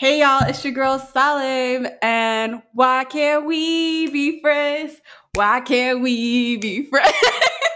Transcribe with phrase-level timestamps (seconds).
[0.00, 4.98] Hey y'all, it's your girl Salim, and why can't we be friends?
[5.34, 7.12] Why can't we be friends?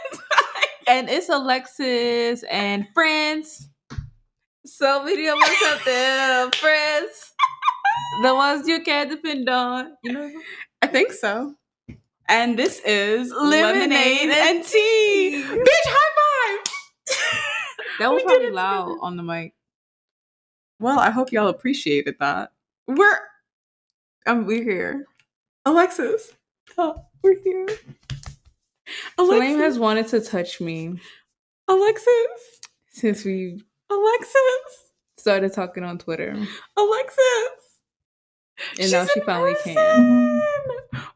[0.88, 3.68] and it's Alexis and friends.
[4.64, 7.34] So many of us out there, friends.
[8.22, 9.92] The ones you can't depend on.
[10.02, 10.30] You know?
[10.80, 11.54] I think so.
[12.26, 15.44] And this is Lemonade lemonade, and and tea.
[15.46, 16.72] Bitch, high five!
[17.98, 19.52] That was We probably loud on the mic.
[20.84, 22.52] Well, I hope y'all appreciated that.
[22.86, 23.18] We're
[24.26, 25.06] Um, we're here.
[25.64, 26.34] Alexis.
[26.76, 27.66] Oh, we're here.
[29.16, 29.56] Alexis.
[29.56, 31.00] has wanted to touch me
[31.68, 32.60] Alexis.
[32.90, 34.92] since we Alexis.
[35.16, 36.36] started talking on Twitter.
[36.76, 37.80] Alexis.
[38.78, 39.76] And now she in finally can.
[39.76, 40.42] person.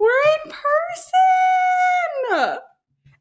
[0.01, 2.59] We're in person.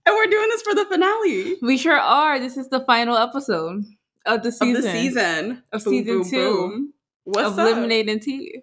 [0.05, 2.39] And we're doing this for the finale We sure are.
[2.39, 3.83] This is the final episode
[4.27, 4.75] of the season.
[4.75, 5.63] of the season.
[5.71, 6.37] Of Boom, season boom, two.
[6.37, 6.93] boom.
[7.23, 7.75] What's of up?
[7.75, 8.61] Lemonade and Tea.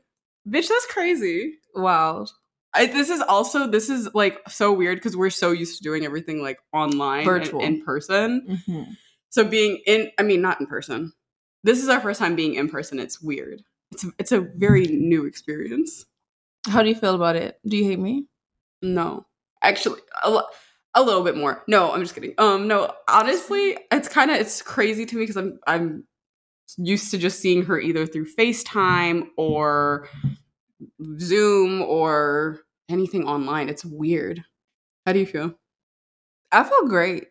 [0.49, 1.55] Bitch, that's crazy.
[1.75, 2.31] Wild.
[2.75, 6.05] I, this is also this is like so weird because we're so used to doing
[6.05, 7.61] everything like online, and Virtual.
[7.61, 8.47] in person.
[8.69, 8.93] Mm-hmm.
[9.31, 11.13] So being in, I mean, not in person.
[11.63, 12.99] This is our first time being in person.
[12.99, 13.63] It's weird.
[13.93, 16.05] It's it's a very new experience.
[16.67, 17.59] How do you feel about it?
[17.67, 18.27] Do you hate me?
[18.83, 19.25] No,
[19.63, 20.47] actually, a, lo-
[20.95, 21.63] a little bit more.
[21.67, 22.35] No, I'm just kidding.
[22.39, 26.05] Um, no, honestly, it's kind of it's crazy to me because I'm I'm
[26.79, 30.09] used to just seeing her either through FaceTime or
[31.19, 33.69] Zoom or anything online.
[33.69, 34.45] It's weird.
[35.07, 35.55] How do you feel?
[36.53, 37.29] I feel great.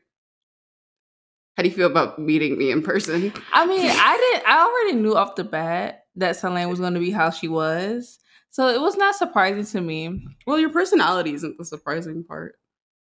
[1.55, 3.31] How do you feel about meeting me in person?
[3.53, 4.49] I mean, I didn't.
[4.49, 8.19] I already knew off the bat that Selene was going to be how she was,
[8.49, 10.25] so it was not surprising to me.
[10.47, 12.55] Well, your personality isn't the surprising part.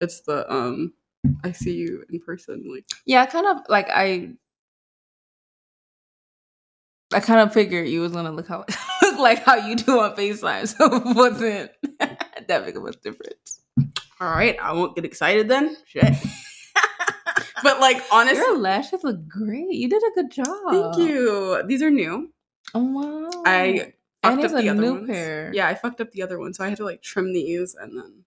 [0.01, 0.93] It's the um
[1.43, 4.29] I see you in person like Yeah, kind of like I.
[7.13, 8.65] I kind of figured you was gonna look how
[9.01, 13.61] look like how you do on Facetime, so it wasn't that big of a difference.
[14.19, 15.77] all right, I won't get excited then.
[15.85, 16.13] Shit.
[17.63, 19.69] but like honestly, Your lashes look great.
[19.71, 20.47] You did a good job.
[20.71, 21.63] thank you.
[21.67, 22.31] These are new.
[22.73, 23.43] Oh wow!
[23.45, 25.07] I and fucked it's up the a other new ones.
[25.09, 25.51] pair.
[25.53, 27.95] Yeah, I fucked up the other one, so I had to like trim these and
[27.97, 28.23] then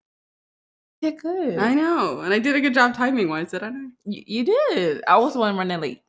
[1.00, 1.59] yeah, good.
[1.59, 2.20] I know.
[2.20, 3.91] And I did a good job timing wise, did I not?
[4.04, 5.03] You, you did.
[5.06, 6.03] I was the one running late.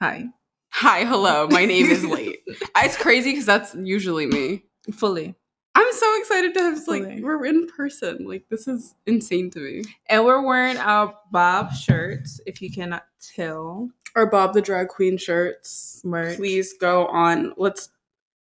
[0.00, 0.26] Hi.
[0.72, 1.46] Hi, hello.
[1.48, 2.40] My name is late.
[2.76, 4.64] it's crazy because that's usually me.
[4.92, 5.34] Fully.
[5.74, 8.26] I'm so excited to have like we're in person.
[8.26, 9.82] Like this is insane to me.
[10.08, 13.04] And we're wearing our Bob shirts, if you cannot
[13.34, 13.90] tell.
[14.14, 16.00] Our Bob the Drag Queen shirts.
[16.04, 16.36] Merch.
[16.36, 17.54] Please go on.
[17.56, 17.88] Let's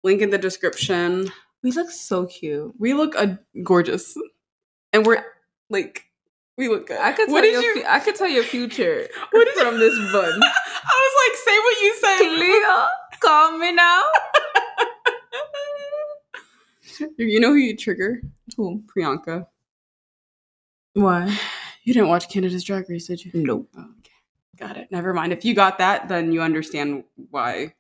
[0.02, 1.30] link in the description.
[1.62, 2.74] We look so cute.
[2.78, 4.16] We look uh, gorgeous,
[4.92, 5.24] and we're
[5.68, 6.04] like,
[6.58, 6.98] we look good.
[6.98, 7.84] I could tell What did your you?
[7.88, 10.40] I could tell your future What did you- from this bun.
[10.42, 12.18] I was like, say what you said.
[12.36, 12.86] Cleo,
[13.20, 14.02] call me now.
[17.16, 18.20] You know who you trigger?
[18.56, 18.82] Who?
[18.86, 19.46] Priyanka.
[20.94, 21.34] Why?
[21.84, 23.30] You didn't watch Canada's Drag Race, did you?
[23.34, 23.70] Nope.
[23.76, 24.10] Oh, okay.
[24.58, 24.88] Got it.
[24.90, 25.32] Never mind.
[25.32, 27.74] If you got that, then you understand why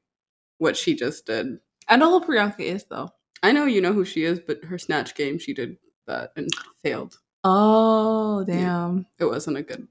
[0.58, 1.58] what she just did.
[1.88, 3.10] I know who Priyanka is though.
[3.42, 5.76] I know you know who she is, but her snatch game, she did
[6.10, 6.48] that and
[6.82, 7.18] failed.
[7.44, 9.06] Oh damn.
[9.18, 9.86] It wasn't a good.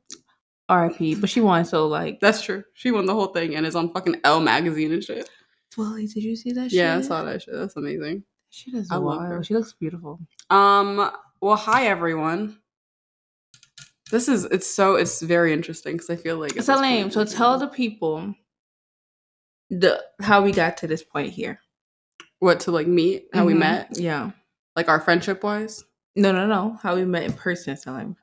[0.69, 1.15] R.I.P.
[1.15, 2.19] But she won, so like.
[2.19, 2.63] That's true.
[2.73, 5.27] She won the whole thing and is on fucking Elle magazine and shit.
[5.71, 6.71] Fully, did you see that?
[6.71, 7.55] Yeah, I saw that shit.
[7.55, 8.23] That's amazing.
[8.51, 9.43] She does I love her.
[9.43, 10.19] She looks beautiful.
[10.49, 11.09] Um.
[11.41, 12.59] Well, hi everyone.
[14.11, 17.23] This is it's so it's very interesting because I feel like it's a point- so
[17.25, 18.33] tell the people
[19.69, 21.59] the how we got to this point here.
[22.39, 23.59] what to like meet how we Mhm.
[23.59, 24.31] met Yeah.
[24.75, 25.83] like our friendship wise.
[26.15, 26.77] No, no, no.
[26.81, 27.77] How we met in person.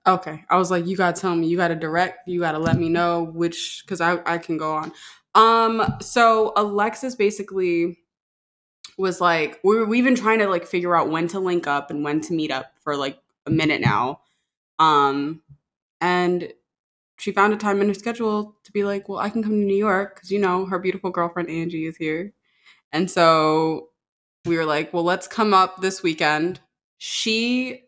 [0.06, 2.88] Okay, I was like, you gotta tell me, you gotta direct, you gotta let me
[2.88, 4.92] know which because I I can go on.
[5.34, 5.96] Um.
[6.00, 7.98] So Alexis basically
[8.98, 11.90] was like we were, we've been trying to like figure out when to link up
[11.90, 14.20] and when to meet up for like a minute now.
[14.78, 15.42] Um,
[16.00, 16.52] and
[17.18, 19.56] she found a time in her schedule to be like, well, I can come to
[19.58, 22.32] New York because you know her beautiful girlfriend Angie is here,
[22.92, 23.90] and so
[24.44, 26.60] we were like, well, let's come up this weekend.
[26.98, 27.82] She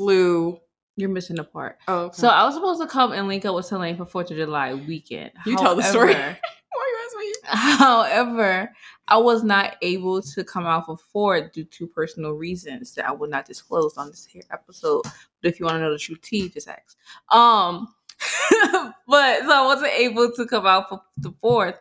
[0.00, 0.58] flew.
[0.96, 1.78] You're missing the part.
[1.88, 2.16] Oh, okay.
[2.16, 4.74] So I was supposed to come and link up with Salim for Fourth of July
[4.74, 5.30] weekend.
[5.46, 6.14] You tell the story.
[6.14, 6.38] However-
[6.72, 7.84] why you ask me?
[7.84, 8.72] However,
[9.08, 13.12] I was not able to come out for four due to personal reasons that I
[13.12, 15.02] will not disclose on this here episode.
[15.04, 16.96] But if you want to know the true tea, just ask.
[17.30, 17.88] Um,
[19.08, 21.76] but so I wasn't able to come out for the fourth,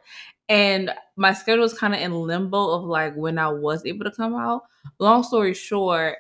[0.48, 4.12] and my schedule was kind of in limbo of like when I was able to
[4.12, 4.64] come out.
[4.98, 6.18] Long story short,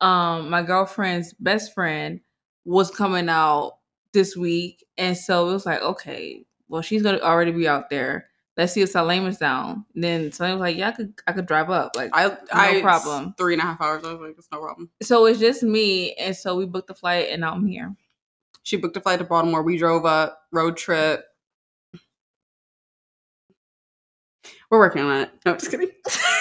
[0.00, 2.20] um, my girlfriend's best friend
[2.64, 3.78] was coming out
[4.12, 8.30] this week, and so it was like, okay, well, she's gonna already be out there
[8.60, 9.84] let's see if Salem is down.
[9.94, 11.92] And then Salem was like, yeah, I could I could drive up.
[11.96, 13.34] Like I, I problem.
[13.38, 14.04] Three and a half hours.
[14.04, 14.90] I was like, it's no problem.
[15.02, 17.94] so it's just me, and so we booked the flight, and now I'm here.
[18.62, 19.62] She booked a flight to Baltimore.
[19.62, 21.24] We drove up road trip.
[24.70, 25.30] We're working on it.
[25.44, 25.90] No, just kidding.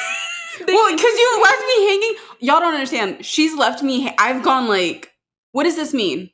[0.74, 2.16] well, because you left me hanging.
[2.42, 3.26] Y'all don't understand.
[3.26, 4.04] She's left me.
[4.04, 5.12] Ha- I've gone like,
[5.54, 6.30] what does this mean,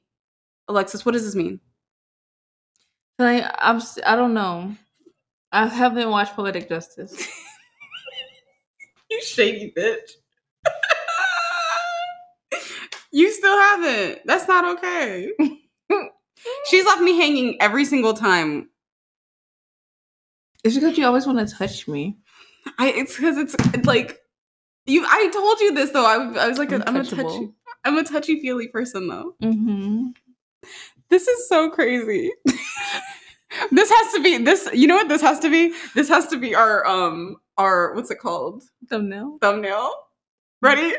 [0.69, 1.05] Alexis?
[1.05, 1.59] What does this mean?
[3.19, 4.75] Like, I'm I don't know.
[5.51, 7.27] I haven't watched Poetic Justice.
[9.11, 10.13] You shady bitch.
[13.11, 14.19] you still haven't.
[14.25, 15.31] That's not okay.
[16.67, 18.69] She's left me hanging every single time.
[20.63, 22.17] It's because you always want to touch me.
[22.79, 23.55] I it's because it's
[23.85, 24.19] like
[24.85, 25.05] you.
[25.05, 26.05] I told you this though.
[26.05, 27.49] I, I was like, a, I'm a touchy.
[27.83, 29.35] I'm a touchy feely person though.
[29.41, 30.07] Mm-hmm.
[31.09, 32.31] This is so crazy.
[33.71, 34.69] this has to be this.
[34.73, 35.73] You know what this has to be?
[35.93, 39.37] This has to be our um our what's it called Thumbnail.
[39.41, 39.93] thumbnail.
[40.61, 40.81] Ready?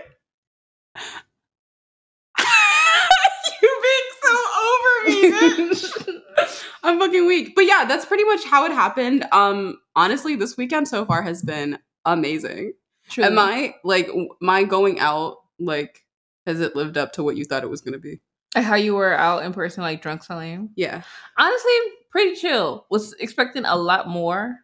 [3.63, 4.33] you being so
[4.63, 6.23] over me, bitch.
[6.83, 7.55] I'm fucking weak.
[7.57, 9.27] But yeah, that's pretty much how it happened.
[9.33, 12.75] Um, honestly, this weekend so far has been amazing.
[13.11, 13.25] True.
[13.25, 14.11] Am I like
[14.41, 15.37] my going out?
[15.59, 16.05] Like,
[16.47, 18.21] has it lived up to what you thought it was gonna be?
[18.55, 20.71] Uh, how you were out in person, like drunk Salim?
[20.77, 21.03] Yeah.
[21.39, 21.73] Honestly,
[22.11, 22.87] pretty chill.
[22.91, 24.57] Was expecting a lot more,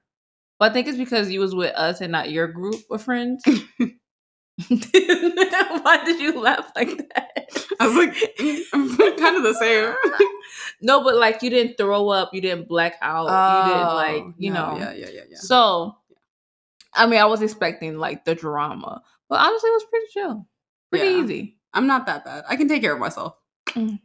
[0.58, 3.42] but I think it's because you was with us and not your group of friends.
[4.68, 7.66] Why did you laugh like that?
[7.80, 8.14] I was like,
[9.18, 9.94] kind of the same.
[10.80, 13.24] no, but like you didn't throw up, you didn't black out,
[13.66, 14.78] you didn't like, oh, you Oh, no, know.
[14.78, 15.36] Yeah, yeah, yeah, yeah.
[15.38, 15.96] So,
[16.94, 20.46] I mean, I was expecting like the drama, but honestly, it was pretty chill,
[20.90, 21.22] pretty Yeah.
[21.24, 21.58] easy.
[21.74, 22.44] I'm not that bad.
[22.48, 23.34] I can take care of myself.
[23.70, 23.98] Mm.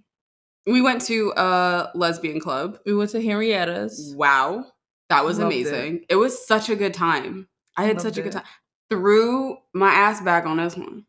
[0.66, 2.80] We went to a lesbian club.
[2.86, 4.14] We went to Henrietta's.
[4.16, 4.66] Wow.
[5.10, 6.06] That was Loved amazing.
[6.10, 6.16] It.
[6.16, 7.48] was such a good time.
[7.78, 8.38] I had Loved such a good it.
[8.38, 8.44] time.
[8.90, 11.06] Threw my ass back on this one.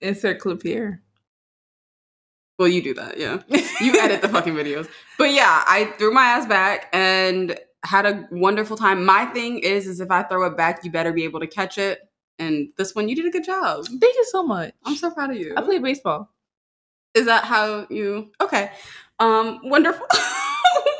[0.00, 1.02] Insert clip here.
[2.58, 3.42] Well, you do that, yeah.
[3.80, 4.88] You edit the fucking videos.
[5.18, 9.04] But yeah, I threw my ass back and had a wonderful time.
[9.04, 11.78] My thing is, is if I throw it back, you better be able to catch
[11.78, 12.00] it.
[12.38, 13.84] And this one, you did a good job.
[13.86, 14.72] Thank you so much.
[14.84, 15.54] I'm so proud of you.
[15.56, 16.30] I play baseball.
[17.14, 18.32] Is that how you?
[18.40, 18.70] Okay.
[19.20, 19.60] Um.
[19.62, 20.06] Wonderful.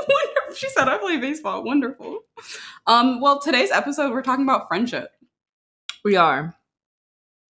[0.08, 0.54] wonderful.
[0.54, 1.64] She said I play baseball.
[1.64, 2.20] Wonderful.
[2.86, 3.20] Um.
[3.20, 5.10] Well, today's episode we're talking about friendship.
[6.04, 6.54] We are.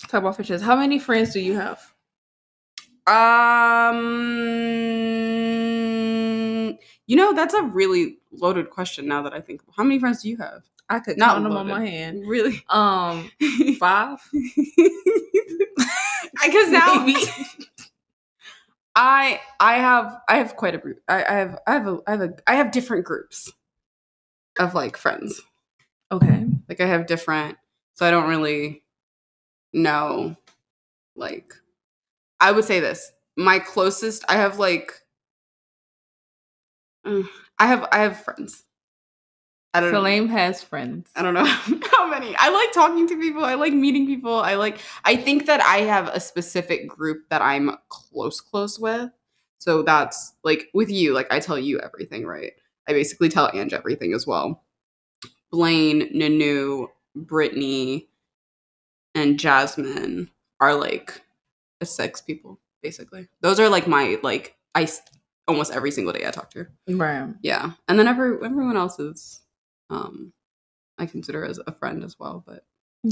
[0.08, 0.62] Talk about fishes.
[0.62, 1.92] How many friends do you have?
[3.06, 3.94] Um.
[7.06, 9.06] You know that's a really loaded question.
[9.06, 10.62] Now that I think, how many friends do you have?
[10.88, 12.26] I could Not count them on my hand.
[12.26, 12.62] Really?
[12.68, 13.30] Um,
[13.78, 14.18] five.
[16.44, 17.06] Because now.
[18.96, 21.00] I I have I have quite a group.
[21.08, 23.52] I, I have I have a I have a I have different groups
[24.58, 25.40] of like friends.
[26.12, 26.46] Okay.
[26.68, 27.58] Like I have different,
[27.94, 28.84] so I don't really
[29.72, 30.36] know.
[31.16, 31.54] Like,
[32.40, 34.92] I would say this: my closest, I have like,
[37.04, 37.28] mm,
[37.58, 38.64] I have I have friends.
[39.72, 39.98] I don't know.
[39.98, 41.10] Salim has friends.
[41.16, 41.44] I don't know
[41.90, 42.34] how many.
[42.36, 43.44] I like talking to people.
[43.44, 44.34] I like meeting people.
[44.38, 44.78] I like.
[45.04, 49.10] I think that I have a specific group that I'm close close with.
[49.58, 51.12] So that's like with you.
[51.12, 52.52] Like I tell you everything, right?
[52.88, 54.62] I basically tell Ange everything as well.
[55.50, 58.08] Blaine, Nanu, Brittany,
[59.14, 60.30] and Jasmine
[60.60, 61.22] are like
[61.80, 62.60] a six people.
[62.82, 64.84] Basically, those are like my like I
[65.46, 66.66] almost every single day I talk to.
[66.88, 67.28] Right.
[67.42, 69.40] Yeah, and then every everyone else is,
[69.90, 70.32] um,
[70.98, 72.42] I consider as a friend as well.
[72.46, 72.64] But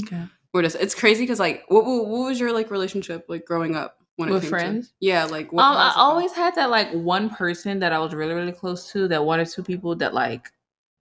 [0.03, 0.23] Okay.
[0.53, 3.75] we're just it's crazy because like what, what what was your like relationship like growing
[3.75, 4.89] up when it With came friends?
[4.89, 8.13] To, yeah, like Um, I it always had that like one person that I was
[8.13, 9.07] really really close to.
[9.07, 10.51] That one or two people that like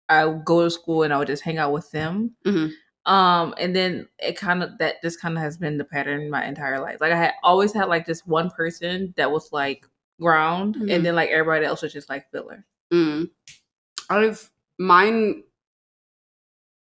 [0.09, 2.35] I would go to school and I would just hang out with them.
[2.45, 2.71] Mhm.
[3.05, 6.45] Um, and then it kind of that just kind of has been the pattern my
[6.45, 6.99] entire life.
[7.01, 9.87] Like I had always had like this one person that was like
[10.21, 10.93] ground, Mhm.
[10.93, 12.65] and then like everybody else was just like filler.
[12.93, 13.29] Mm.
[14.09, 15.43] Of mine,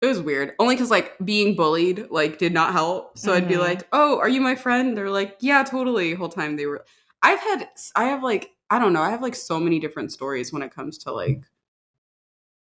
[0.01, 0.53] it was weird.
[0.59, 3.17] Only because like being bullied like did not help.
[3.17, 3.59] So I'd be Mhm.
[3.59, 6.85] like, "Oh, are you my friend?" They're like, "Yeah, totally." Whole time they were.
[7.21, 7.69] I've had.
[7.95, 9.01] I have like I don't know.
[9.01, 11.41] I have like so many different stories when it comes to like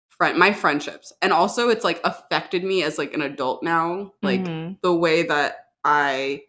[0.08, 4.12] friend my friendships, and also it's like affected me as like an adult now.
[4.22, 4.78] Like Mhm.
[4.82, 6.42] the way that I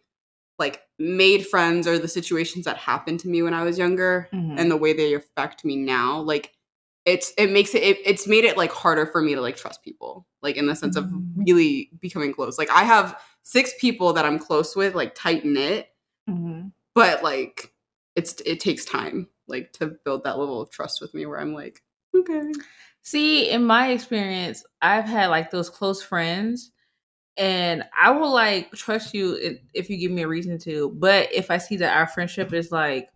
[0.61, 4.55] like made friends or the situations that happened to me when I was younger Mhm.
[4.57, 6.53] and the way they affect me now like
[7.05, 9.83] it's it makes it, it it's made it like harder for me to like trust
[9.83, 11.43] people like in the sense of Mhm.
[11.47, 15.89] really becoming close like i have six people that i'm close with like tight knit
[16.29, 16.71] Mhm.
[16.93, 17.73] but like
[18.15, 21.53] it's it takes time like to build that level of trust with me where i'm
[21.53, 21.81] like
[22.15, 22.43] okay
[23.03, 26.71] See, in my experience, I've had like those close friends,
[27.41, 30.91] and I will like trust you if, if you give me a reason to.
[30.91, 33.09] But if I see that our friendship is like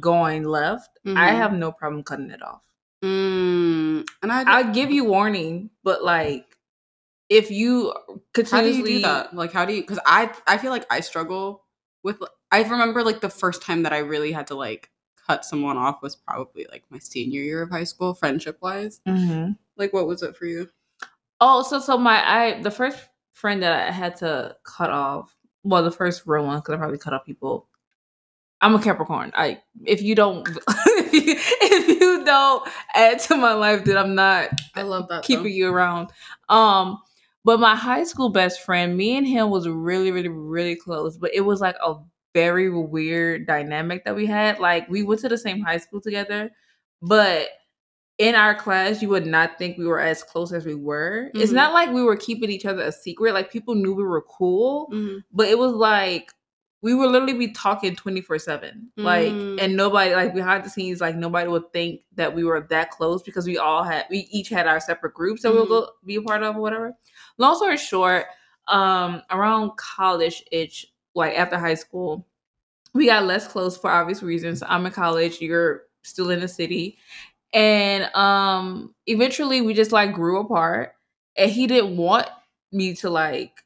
[0.00, 1.36] going left, I Mhm.
[1.36, 2.62] have no problem cutting it off.
[3.04, 6.56] Mm, and I, I'll give you warning, but like
[7.28, 9.34] if you how do continuously you do that?
[9.34, 9.82] Like, how do you?
[9.82, 11.64] Because I, I feel like I struggle
[12.02, 12.22] with.
[12.50, 14.90] I remember like the first time that I really had to like
[15.26, 19.00] cut someone off was probably like my senior year of high school, friendship wise.
[19.06, 19.58] Mhm.
[19.76, 20.70] Like, what was it for you?
[21.40, 22.98] Oh, so so my I the first
[23.32, 25.36] friend that I had to cut off.
[25.62, 27.68] Well, the first real one because I probably cut off people.
[28.62, 29.32] I'm a Capricorn.
[29.34, 34.14] I if you don't if you, if you don't add to my life, that I'm
[34.14, 35.24] not I love that.
[35.24, 36.10] keeping you around.
[36.48, 36.98] Um,
[37.44, 41.16] but my high school best friend, me and him was really, really, really close.
[41.16, 41.94] But it was like a
[42.34, 44.58] very weird dynamic that we had.
[44.58, 46.50] Like we went to the same high school together,
[47.00, 47.48] but
[48.20, 51.30] in our class, you would not think we were as close as we were.
[51.34, 51.54] It's Mhm.
[51.54, 53.32] not like we were keeping each other a secret.
[53.32, 55.24] Like people knew we were cool, Mhm.
[55.32, 56.30] but it was like
[56.82, 59.58] we would literally be talking 24 7 like Mm.
[59.60, 63.22] and nobody like behind the scenes like nobody would think that we were that close
[63.22, 65.68] because we all had we each had our separate groups that we would Mhm.
[65.68, 66.94] go be a part of or whatever
[67.36, 68.24] long story short
[68.68, 72.26] um around college itch like after high school
[72.94, 76.96] we got less close for obvious reasons i'm in college you're still in the city
[77.52, 80.94] and um eventually we just like grew apart
[81.36, 82.26] and he didn't want
[82.72, 83.64] me to like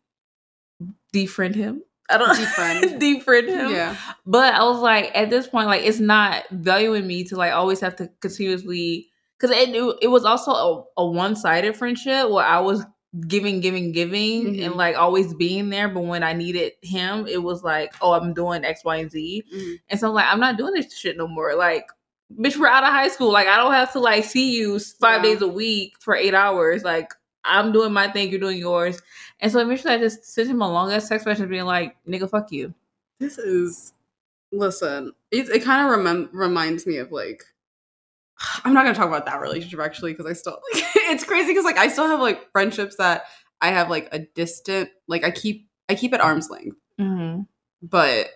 [1.15, 2.99] defriend him i don't Defriend.
[3.01, 3.97] defriend him Yeah.
[4.27, 7.81] but I was like, at this point, like it's not valuing me to like always
[7.81, 9.71] have to continuously because it
[10.03, 12.85] it was also a, a one sided friendship where I was
[13.29, 14.77] giving, giving, giving, and Mhm.
[14.77, 15.89] like always being there.
[15.89, 19.45] But when I needed him, it was like, oh, I'm doing X, Y, and Z,
[19.55, 19.77] Mhm.
[19.89, 21.55] and so I'm like, I'm not doing this shit no more.
[21.55, 21.87] Like,
[22.33, 23.33] bitch, we're out of high school.
[23.33, 25.33] Like, I don't have to like see you five Yeah.
[25.33, 26.83] days a week for eight hours.
[26.85, 27.13] Like.
[27.47, 29.03] I'm doing my thing, you're doing yours.
[29.39, 32.31] And so eventually I just sent him a long ass text message being like, nigga,
[32.31, 32.73] fuck you.
[33.21, 33.93] This is
[34.51, 35.13] listen.
[35.31, 37.43] It, it kind of remem- reminds me of like
[38.65, 41.67] I'm not gonna talk about that relationship actually because I still like it's crazy because
[41.67, 43.25] like I still have like friendships that
[43.61, 47.43] I have like a distant like I keep I keep at arm's length, Mm-hmm.
[47.83, 48.29] but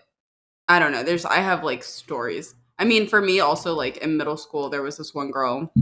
[0.68, 1.02] I don't know.
[1.02, 2.54] There's I have like stories.
[2.78, 5.72] I mean, for me also like in middle school there was this one girl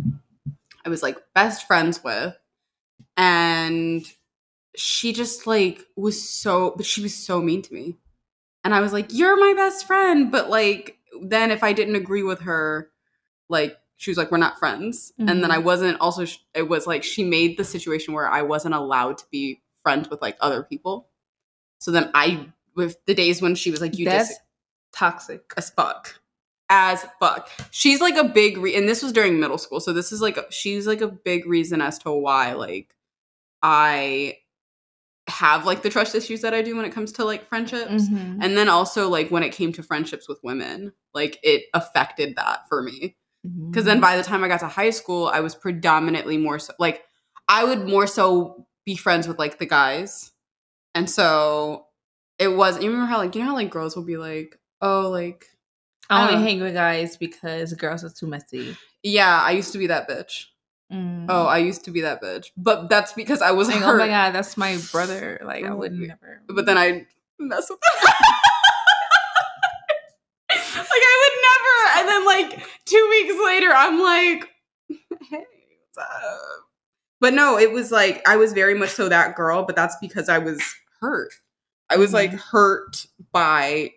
[0.87, 2.37] I was like best friends with,
[3.17, 4.07] and
[4.77, 7.97] she just like was so but she was so mean to me.
[8.63, 12.25] And i was like you're my best friend but like then if i didn't agree
[12.25, 12.91] with her
[13.49, 15.13] like she was like we're not friends.
[15.19, 15.65] And then i mm-hmm.
[15.65, 19.63] wasn't also it was like she made the situation where i wasn't allowed to be
[19.83, 21.09] friends with like other people.
[21.79, 24.41] So then i with the days when she was like you That's just
[24.93, 25.53] toxic.
[25.57, 26.21] as fuck
[26.69, 27.49] as fuck.
[27.71, 30.37] She's like a big re- and this was during middle school so this is like
[30.37, 32.95] a- she's like a big reason as to why like
[33.63, 34.37] i
[35.29, 38.09] have like the trust issues that i do when it comes to like friendships.
[38.09, 38.39] Mhm.
[38.43, 42.69] and then also like when it came to friendships with women like it affected that
[42.69, 43.17] for me.
[43.71, 46.73] Because then by the time i got to high school i was predominantly more so
[46.81, 47.03] like
[47.49, 50.33] i would more so be friends with like the guys.
[50.95, 51.87] And so
[52.39, 55.09] it was you remember how like you know how like girls will be like oh
[55.11, 55.47] like
[56.11, 58.77] I uh, only hang with guys because girls are too messy.
[59.03, 60.47] yeah i used to be that bitch
[60.93, 61.27] Mm.
[61.29, 63.99] oh i used to be that bitch but that's because i was Like, hurt oh
[63.99, 65.41] my god, that's my brother.
[65.45, 66.43] Like I would never.
[66.49, 67.05] but then i
[67.41, 68.05] mess with them
[70.49, 74.49] like i would never and then like two weeks later i'm like
[75.31, 75.45] hey
[75.93, 76.41] what's up
[77.21, 80.29] but no it was like i was very much so that girl but that's because
[80.29, 80.63] i was
[81.01, 81.33] hurt
[81.91, 83.91] i was like hurt by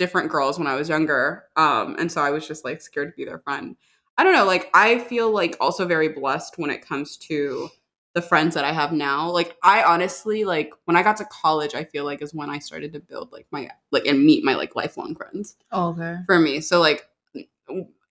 [0.00, 3.16] different girls when i was younger um and so i was just like scared to
[3.16, 3.76] be their friend
[4.16, 7.68] i don't know like i feel like also very blessed when it comes to
[8.14, 11.74] the friends that i have now like i honestly like when i got to college
[11.74, 14.54] i feel like is when i started to build like my like and meet my
[14.54, 16.16] like lifelong friends okay.
[16.26, 16.60] for me.
[16.60, 17.06] So like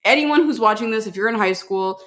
[0.04, 2.02] anyone who's watching this, if you're in high school,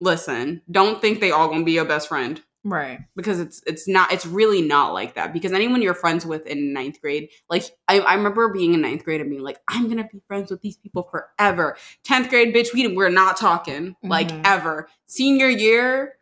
[0.00, 3.00] listen, don't think they all gonna be your best friend Right.
[3.16, 5.32] because it's it's not it's really not like that.
[5.32, 9.02] Because anyone you're friends with in ninth grade, like I, I remember being in ninth
[9.04, 11.76] grade and being like, I'm gonna be friends with these people forever.
[12.04, 14.42] Tenth grade, bitch, we we're not talking like Mhm.
[14.44, 14.88] ever.
[15.06, 16.16] Senior year.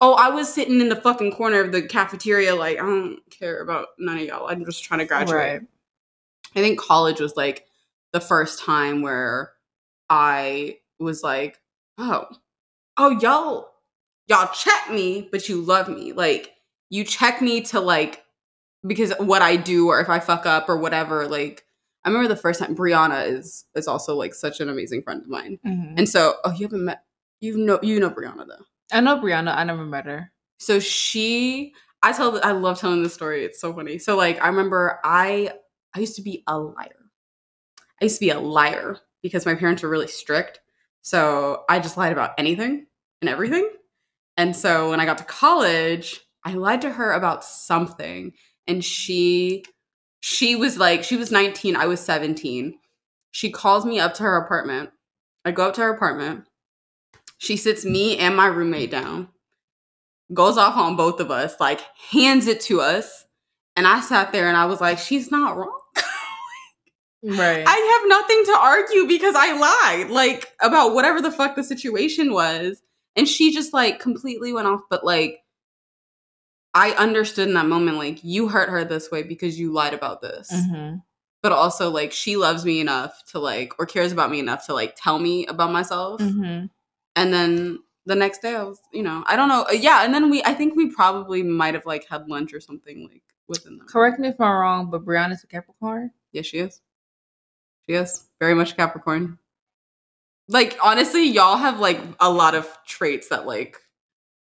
[0.00, 3.60] Oh, I was sitting in the fucking corner of the cafeteria, like, I don't care
[3.62, 4.48] about none of y'all.
[4.48, 5.34] I'm just trying to graduate.
[5.36, 5.60] Right.
[6.54, 7.66] I think college was like
[8.12, 9.52] the first time where
[10.10, 11.58] I was like,
[11.98, 12.26] oh,
[12.96, 13.70] oh, y'all,
[14.26, 16.12] y'all check me, but you love me.
[16.12, 16.52] Like,
[16.90, 18.22] you check me to like,
[18.86, 21.26] because what I do or if I fuck up or whatever.
[21.26, 21.64] Like,
[22.04, 25.28] I remember the first time Brianna is is also like such an amazing friend of
[25.28, 25.58] mine.
[25.66, 25.94] Mhm.
[25.96, 27.02] And so, oh, you haven't met
[27.40, 28.64] You know, you know Brianna though.
[28.92, 29.56] I know Brianna.
[29.56, 30.30] I never met her.
[30.58, 33.44] So she, I tell, I love telling this story.
[33.44, 33.98] It's so funny.
[33.98, 35.52] So like, I remember I,
[35.94, 37.10] I used to be a liar.
[38.00, 40.60] I used to be a liar because my parents were really strict.
[41.02, 42.86] So I just lied about anything
[43.22, 43.68] and everything.
[44.36, 48.32] And so when I got to college, I lied to her about something,
[48.66, 49.64] and she,
[50.20, 52.78] she was like, she was 19, I was 17.
[53.30, 54.90] She calls me up to her apartment.
[55.44, 56.44] I go up to her apartment.
[57.38, 59.28] She sits me and my roommate down
[60.32, 63.26] goes off on both of us, like hands it to us.
[63.76, 65.78] And I sat there and I was like, she's not wrong.
[67.26, 67.64] Right.
[67.66, 72.34] I have nothing to argue because I lied, like about whatever the fuck the situation
[72.34, 72.82] was.
[73.16, 74.80] And she just like completely went off.
[74.90, 75.40] But like,
[76.74, 80.20] I understood in that moment, like, you hurt her this way because you lied about
[80.20, 80.50] this.
[80.52, 80.96] hmm
[81.42, 84.74] But also, like, she loves me enough to like, or cares about me enough to
[84.74, 86.20] like tell me about myself.
[86.20, 86.66] hmm
[87.14, 89.66] And then the next day I was, you know, I don't know.
[89.70, 90.04] Yeah.
[90.04, 93.22] And then we, I think we probably might have like had lunch or something like
[93.46, 93.86] within that.
[93.88, 96.10] Correct me if I'm wrong, but Brianna's a Capricorn.
[96.32, 96.80] Yeah, she is.
[97.86, 99.38] She is very much Capricorn.
[100.48, 103.78] Like honestly, y'all have like a lot of traits that like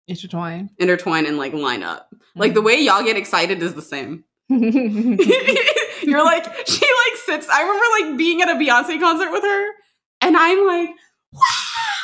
[0.08, 0.70] Intertwined.
[0.78, 2.12] intertwine and like line up.
[2.34, 4.24] Like the way y'all get excited is the same.
[4.50, 5.14] Mm-hmm.
[6.08, 7.48] You're like she like sits.
[7.48, 9.66] I remember like being at a Beyonce concert with her,
[10.22, 10.88] and I'm like,
[11.32, 11.40] wow,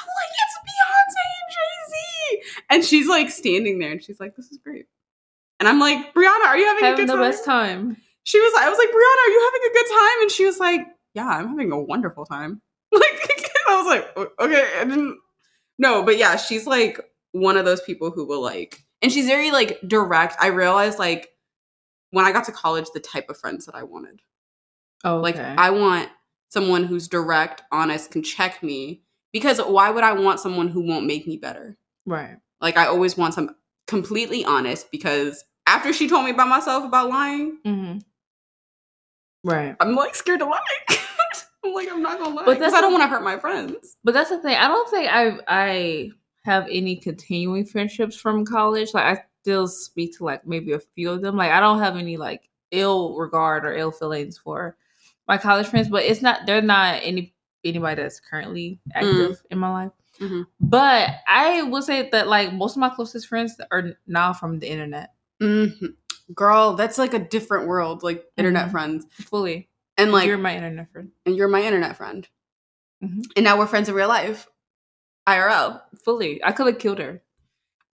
[0.06, 4.46] like it's Beyonce and Jay Z, and she's like standing there, and she's like, this
[4.50, 4.86] is great.
[5.58, 7.22] And I'm like, Brianna, are you having, a good the time?
[7.22, 7.96] best time.
[8.24, 10.22] she was I was like, Brianna, are you having a good time?
[10.22, 10.80] And she was like,
[11.14, 12.60] Yeah, I'm having a wonderful time.
[12.92, 13.20] Like
[13.86, 15.18] was like, okay, I didn't
[15.78, 17.00] No, but yeah, she's like
[17.32, 20.36] one of those people who will like and she's very like direct.
[20.40, 21.28] I realized like
[22.10, 24.20] when I got to college the type of friends that I wanted.
[25.04, 25.36] Oh, Like.
[25.36, 26.08] I want
[26.48, 29.02] someone who's direct, honest, can check me.
[29.32, 31.76] Because why would I want someone who won't make me better?
[32.06, 32.36] right.
[32.58, 33.54] Like I always want some
[33.86, 37.98] completely honest because after she told me about myself about lying, mm-hmm.
[39.44, 39.76] Right.
[39.78, 40.60] I'm like scared to lie.
[41.66, 42.44] I'm like, I'm not gonna lie.
[42.44, 43.96] But that's I don't want to hurt my friends.
[44.04, 44.56] But that's the thing.
[44.56, 46.10] I don't think I I
[46.44, 48.94] have any continuing friendships from college.
[48.94, 51.36] Like I still speak to like maybe a few of them.
[51.36, 54.76] Like I don't have any like ill regard or ill feelings for
[55.28, 55.88] my college friends.
[55.88, 59.92] But it's not they're not any anybody that's currently active in my life.
[60.20, 60.46] Mhm.
[60.60, 64.70] But I will say that like most of my closest friends are now from the
[64.70, 65.14] internet.
[65.42, 65.94] Mhm.
[66.34, 68.70] Girl, that's like a different world, like internet Mhm.
[68.70, 69.06] friends.
[69.12, 69.68] Fully.
[69.98, 71.10] And like, you're my internet friend.
[71.24, 72.28] and you're my internet friend.
[73.02, 73.22] Mhm.
[73.36, 74.46] And now we're friends in real life,
[75.26, 75.82] IRL.
[76.04, 76.42] Fully.
[76.44, 77.22] I could have killed her.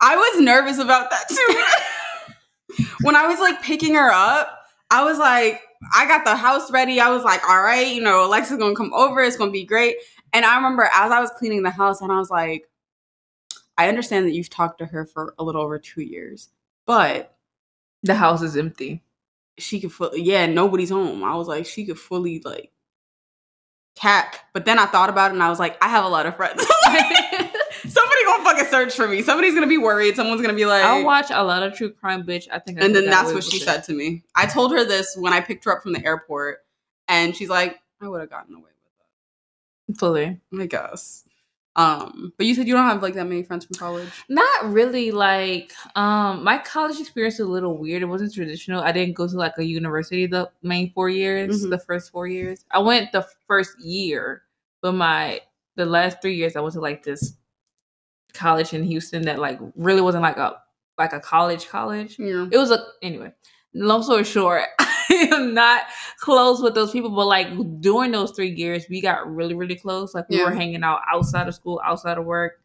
[0.01, 2.85] I was nervous about that too.
[3.03, 4.59] when I was like picking her up,
[4.91, 5.61] I was like,
[5.95, 7.01] I got the house ready.
[7.01, 9.21] I was like, all right, you know, Alexis gonna come over.
[9.23, 9.97] It's gonna be great.
[10.33, 12.69] And I remember as I was cleaning the house, and I was like,
[13.79, 16.49] I understand that you've talked to her for a little over two years,
[16.87, 17.37] but
[18.03, 19.03] The house is empty.
[19.59, 21.23] She could fully, yeah, nobody's home.
[21.25, 22.73] I was like, she could fully like
[23.97, 24.41] tack.
[24.53, 26.37] But then I thought about it and I was like, I have a lot of
[26.37, 26.63] friends.
[27.83, 29.23] Somebody gonna fucking search for me.
[29.23, 30.15] Somebody's gonna be worried.
[30.15, 32.47] Someone's gonna be like, I watch a lot of true crime, bitch.
[32.53, 32.81] I think.
[32.81, 33.65] I and then that's what she it.
[33.65, 34.23] said to me.
[34.37, 36.59] I told her this when I picked her up from the airport,
[37.09, 40.41] and she's like, I would have gotten away with it Fully.
[40.59, 41.25] I guess.
[41.75, 44.09] Um, but you said you don't have like that many friends from college.
[44.29, 45.11] Not really.
[45.11, 48.03] Like, um, my college experience was a little weird.
[48.03, 48.83] It wasn't traditional.
[48.83, 51.71] I didn't go to like a university the main four years, Mhm.
[51.71, 52.65] the first four years.
[52.71, 54.43] I went the first year,
[54.83, 55.41] but my
[55.77, 57.33] the last three years I went to like this
[58.35, 60.57] college in Houston that like really wasn't like a
[60.99, 62.19] like a college college.
[62.19, 62.49] Yeah.
[62.51, 63.33] It was a anyway.
[63.75, 64.65] Long story short,
[65.11, 65.83] I am not
[66.19, 67.49] close with those people, but like
[67.81, 70.15] during those three years, we got really, really close.
[70.15, 70.45] Like we Yeah.
[70.45, 72.61] were hanging out outside of school, outside of work,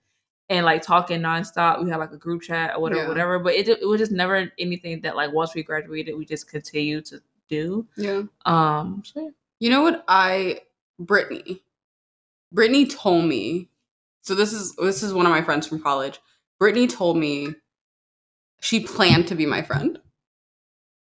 [0.50, 1.84] and like talking nonstop.
[1.84, 3.08] We had like a group chat or whatever, Yeah.
[3.10, 3.40] whatever.
[3.40, 7.06] But it it was just never anything that like once we graduated, we just continued
[7.06, 7.86] to do.
[7.98, 8.24] Yeah.
[8.46, 9.30] Um, so yeah.
[9.60, 10.62] You know what I
[11.00, 11.62] Brittany.
[12.52, 13.70] Brittany told me.
[14.22, 16.20] So this is this is one of my friends from college.
[16.60, 17.56] Brittany told me
[18.62, 20.00] she planned to be my friend.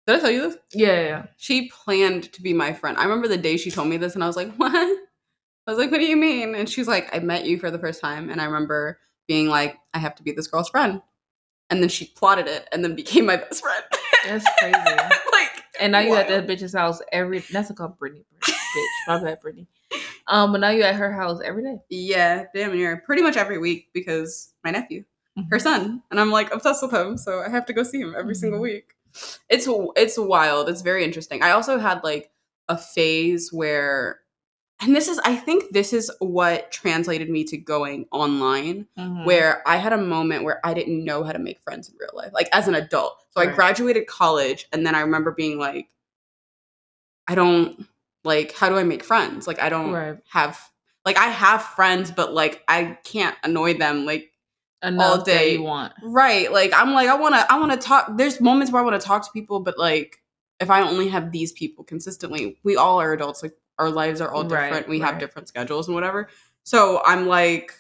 [0.08, 0.58] Did I tell you this?
[0.74, 1.26] yeah, yeah, yeah.
[1.38, 2.98] She planned to be my friend.
[2.98, 5.78] I remember the day she told me this, and I was like, "What?" I was
[5.78, 8.30] like, "What do you mean?" And she's like, "I met you for the first time,"
[8.30, 11.02] and I remember being like, "I have to be this girl's friend,"
[11.70, 13.84] and then she plotted it, and then became my best friend.
[14.26, 14.78] That's crazy.
[15.32, 17.40] like, And now you at that bitch's house every.
[17.40, 18.54] That's called Brittany, bitch.
[19.08, 19.68] My bad, Brittany.
[20.28, 21.78] Um, but now you at her house every day.
[21.90, 23.04] Yeah, damn near.
[23.06, 25.04] Pretty much every week because my nephew,
[25.52, 25.62] her Mhm.
[25.62, 28.36] son, and I'm like obsessed with him, so I have to go see him every
[28.36, 28.64] single Mhm.
[28.64, 28.93] week.
[29.50, 30.70] It's it's wild.
[30.70, 31.44] It's very interesting.
[31.44, 32.32] I also had like
[32.70, 34.20] a phase where
[34.82, 39.26] and this is I think this is what translated me to going online Mhm.
[39.26, 42.10] where I had a moment where I didn't know how to make friends in real
[42.14, 43.18] life, like as an adult.
[43.32, 45.90] So I graduated college and then I remember being like,
[47.28, 47.88] I don't
[48.26, 49.48] like, how do I make friends?
[49.48, 50.18] Like, I don't Right.
[50.30, 50.60] have,
[51.06, 54.06] like, I have friends, but like, I can't annoy them.
[54.06, 54.32] Like,
[54.84, 55.54] Enough day.
[55.54, 55.94] you want.
[56.04, 56.52] right.
[56.52, 58.12] Like, I'm like, I want to, I want to talk.
[58.18, 60.22] There's moments where I want to talk to people, but like,
[60.60, 63.42] if I only have these people consistently, we all are adults.
[63.44, 64.88] Like, our lives are all different.
[64.88, 66.30] we have different schedules and whatever.
[66.64, 67.74] So I'm like,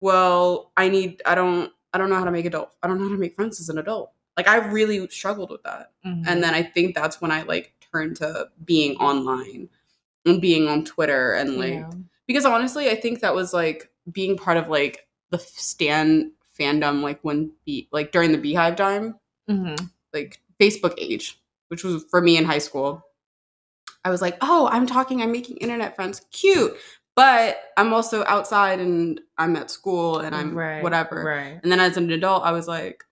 [0.00, 3.04] well, I need, I don't, I don't know how to make adult, I don't know
[3.08, 4.12] how to make friends as an adult.
[4.36, 5.92] Like, I really struggled with that.
[6.06, 6.24] Mhm.
[6.26, 9.68] And then I think that's when I like turned to being online
[10.24, 11.90] and being on Twitter and like, Yeah.
[12.26, 17.20] because honestly, I think that was like being part of like the Stan fandom, like
[17.22, 19.14] when be like during the BeyHive time,
[19.48, 19.90] Mhm.
[20.12, 23.02] like Facebook age, which was for me in high school.
[24.04, 26.76] I was like, oh, I'm talking, I'm making internet friends, cute.
[27.16, 31.24] But I'm also outside and I'm at school and I'm right, whatever.
[31.24, 31.58] Right.
[31.62, 33.02] And then as an adult, I was like,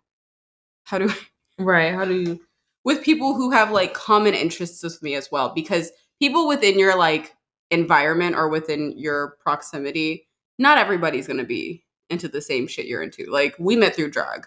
[0.85, 1.15] how do I
[1.59, 1.93] Right.
[1.95, 2.41] How do you?
[2.85, 6.97] with people who have like common interests with me as well because people within your
[6.97, 7.35] like
[7.73, 10.29] environment or within your proximity
[10.61, 14.11] not everybody's going to be into the same shit you're into like we met through
[14.11, 14.47] drag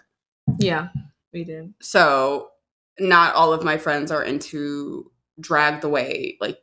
[0.58, 0.88] Yeah,
[1.32, 1.74] we did.
[1.80, 2.50] so
[2.98, 6.58] not all of my friends are into drag the way like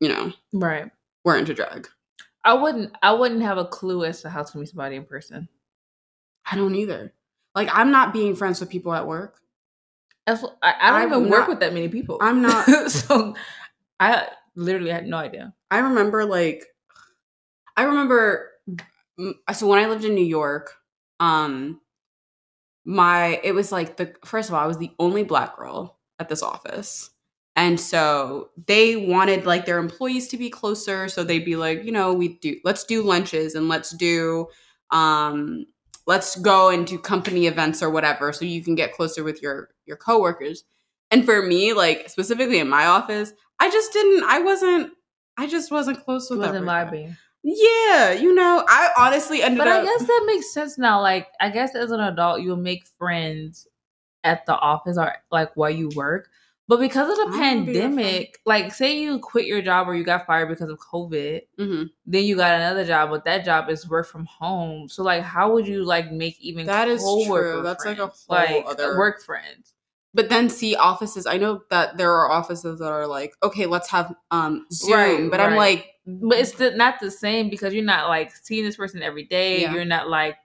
[0.00, 0.90] you know Right.
[1.24, 1.88] we're into drag
[2.44, 2.92] I wouldn't.
[3.02, 5.48] I wouldn't have a clue as to how to meet somebody in person.
[6.50, 7.12] i don't either
[7.54, 9.40] like i'm not being friends with people at work
[10.26, 12.18] That's, I, I don't I'm even work with that many people.
[12.20, 13.34] I'm not- so
[14.00, 15.54] I literally had no idea.
[15.70, 16.64] I remember like
[17.76, 18.50] I remember
[19.52, 20.74] so when I lived in New York,
[21.20, 21.80] um
[22.84, 26.28] my it was like the first of all, I was the only black girl at
[26.28, 27.10] this office.
[27.56, 31.92] And so they wanted like their employees to be closer, so they'd be like, you
[31.92, 34.46] know, we do let's do lunches and let's do
[34.90, 35.66] um
[36.06, 39.70] let's go and do company events or whatever so you can get closer with your
[39.86, 40.64] your coworkers.
[41.10, 44.92] And for me, like specifically in my office, I just didn't I wasn't
[45.36, 46.98] I just wasn't close with wasn't everybody.
[47.08, 47.16] vibing.
[47.44, 51.00] Yeah, you know, I honestly ended But up I guess that makes sense now.
[51.00, 53.66] Like, I guess as an adult, you'll make friends
[54.24, 56.28] at the office or like while you work.
[56.66, 57.96] But because of the I wanna be your friend.
[57.96, 61.88] pandemic, like, say you quit your job or you got fired because of COVID, Mhm.
[62.04, 64.88] then you got another job, but that job is work from home.
[64.90, 67.62] So, like, how would you like make even That is true.
[67.62, 69.72] That's like a whole like other- work friends.
[70.14, 73.90] But then see offices, I know that there are offices that are like, okay, let's
[73.90, 74.92] have um Zoom.
[74.92, 78.64] Right, but I'm like, But it's the, not the same because you're not like seeing
[78.64, 79.62] this person every day.
[79.62, 79.74] Yeah.
[79.74, 80.36] You're not like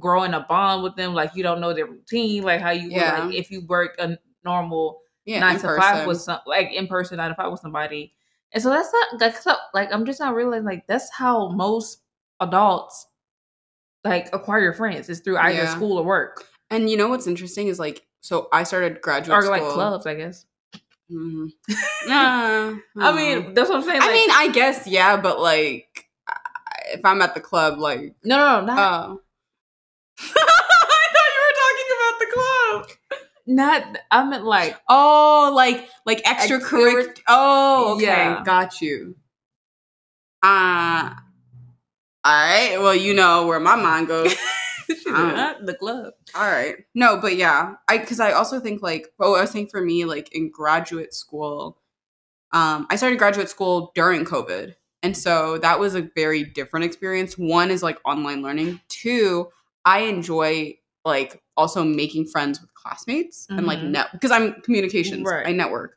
[0.00, 1.14] growing a bond with them.
[1.14, 2.42] Like you don't know their routine.
[2.42, 3.24] Like how you Yeah.
[3.24, 6.86] like if you worked a normal yeah, nine in to five with some like in
[6.86, 8.14] person nine to five with somebody.
[8.52, 12.00] And so that's not that's not, like I'm just not realizing like that's how most
[12.40, 13.08] adults
[14.04, 15.74] like acquire friends is through either Yeah.
[15.74, 19.42] school or work And you know what's interesting is like, so I started graduate or
[19.42, 19.52] school.
[19.52, 20.04] like clubs.
[20.04, 20.46] I guess.
[21.08, 21.52] Mhm.
[22.08, 24.00] Nah, I uh, mean that's what I'm saying.
[24.02, 26.06] I mean, I guess yeah, but like,
[26.92, 29.20] if I'm at the club, like, no, no, no, not oh.
[30.36, 32.98] I thought you were talking about the club.
[33.46, 33.98] not.
[34.10, 37.16] I meant like Oh, like like extracurricular.
[37.28, 38.42] Oh, okay, Yeah.
[38.44, 39.14] got you.
[40.42, 41.10] Uh
[42.24, 42.76] all right.
[42.80, 44.34] Well, you know where my mind goes.
[45.06, 46.12] Not the club.
[46.34, 46.76] all right.
[46.94, 50.04] No, but yeah, I because I also think like oh, I was saying for me
[50.04, 51.78] like in graduate school,
[52.52, 57.36] um, I started graduate school during COVID, and so that was a very different experience.
[57.36, 58.80] One is like online learning.
[58.88, 59.48] Two,
[59.84, 63.90] I enjoy like also making friends with classmates and like Mhm.
[63.90, 65.24] net because I'm communications.
[65.24, 65.46] Right.
[65.46, 65.96] I network.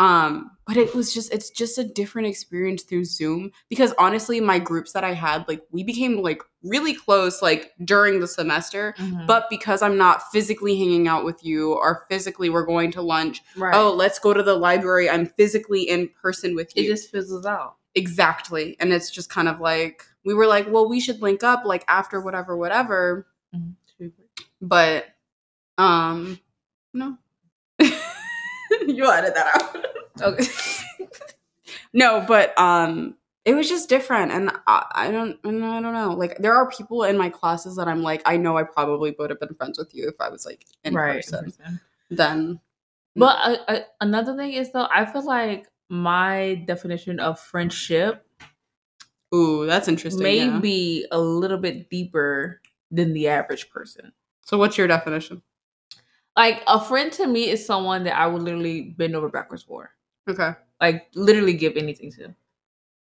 [0.00, 4.58] Um, but it was just it's just a different experience through Zoom because honestly, my
[4.58, 8.94] groups that I had, like we became like really close like during the semester.
[8.98, 9.26] Mhm.
[9.26, 13.42] But because I'm not physically hanging out with you or physically we're going to lunch,
[13.56, 13.74] right.
[13.74, 15.10] oh, let's go to the library.
[15.10, 16.84] I'm physically in person with you.
[16.84, 17.76] it just fizzles out.
[17.94, 18.76] exactly.
[18.80, 21.84] And it's just kind of like we were like, well, we should link up like
[21.88, 23.26] after whatever, whatever.
[24.62, 25.06] But
[25.78, 26.38] um
[26.94, 27.18] no.
[28.96, 29.86] You'll edit that out.
[30.20, 30.44] Okay.
[31.94, 33.14] no, but um
[33.46, 36.12] it was just different and I, I don't and I don't know.
[36.12, 39.30] Like there are people in my classes that I'm like, I know I probably would
[39.30, 41.14] have been friends with you if I was like in right.
[41.14, 41.54] person.
[42.10, 42.60] Then
[43.16, 48.26] But uh, uh, another thing is though, I feel like my definition of friendship
[49.34, 50.22] ooh, that's interesting.
[50.22, 51.16] Maybe yeah.
[51.16, 54.12] a little bit deeper than the average person.
[54.42, 55.42] So what's your definition?
[56.40, 59.90] Like a friend to me is someone that I would literally bend over backwards for.
[60.28, 60.52] Okay.
[60.80, 62.34] Like literally give anything to.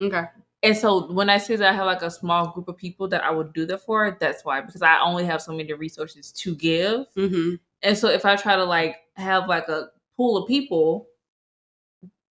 [0.02, 0.24] Okay.
[0.64, 3.22] And so when I say that I have like a small group of people that
[3.22, 6.54] I would do that for, that's why because I only have so many resources to
[6.56, 7.06] give.
[7.16, 7.54] Mm-hmm.
[7.82, 11.06] And so if I try to like have like a pool of people,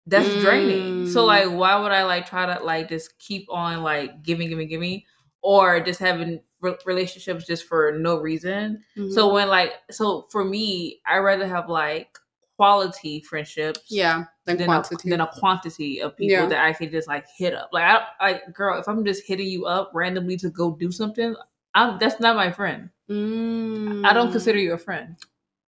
[0.07, 1.07] that's draining.
[1.07, 1.27] So Mm.
[1.27, 5.03] like why would I like try to like just keep on like giving, giving, giving,
[5.43, 8.83] or just having re- relationships just for no reason?
[8.97, 9.11] Mm-hmm.
[9.13, 12.17] So when like so for me, I rather have like
[12.57, 15.09] quality friendships yeah, then than quantity.
[15.09, 16.47] a, than a quantity of people Yeah.
[16.47, 17.71] that I can just like hit up.
[17.73, 21.35] Like I like girl, if I'm just hitting you up randomly to go do something,
[21.75, 22.89] I'm that's not my friend.
[23.11, 24.33] I don't Mm.
[24.33, 25.17] consider you a friend.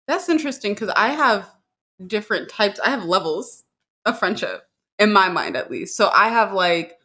[0.07, 1.49] That's interesting because I have
[2.05, 2.79] different types.
[2.79, 3.63] I have levels
[4.05, 4.63] of friendship
[4.99, 5.95] in my mind, at least.
[5.95, 6.99] So I have like,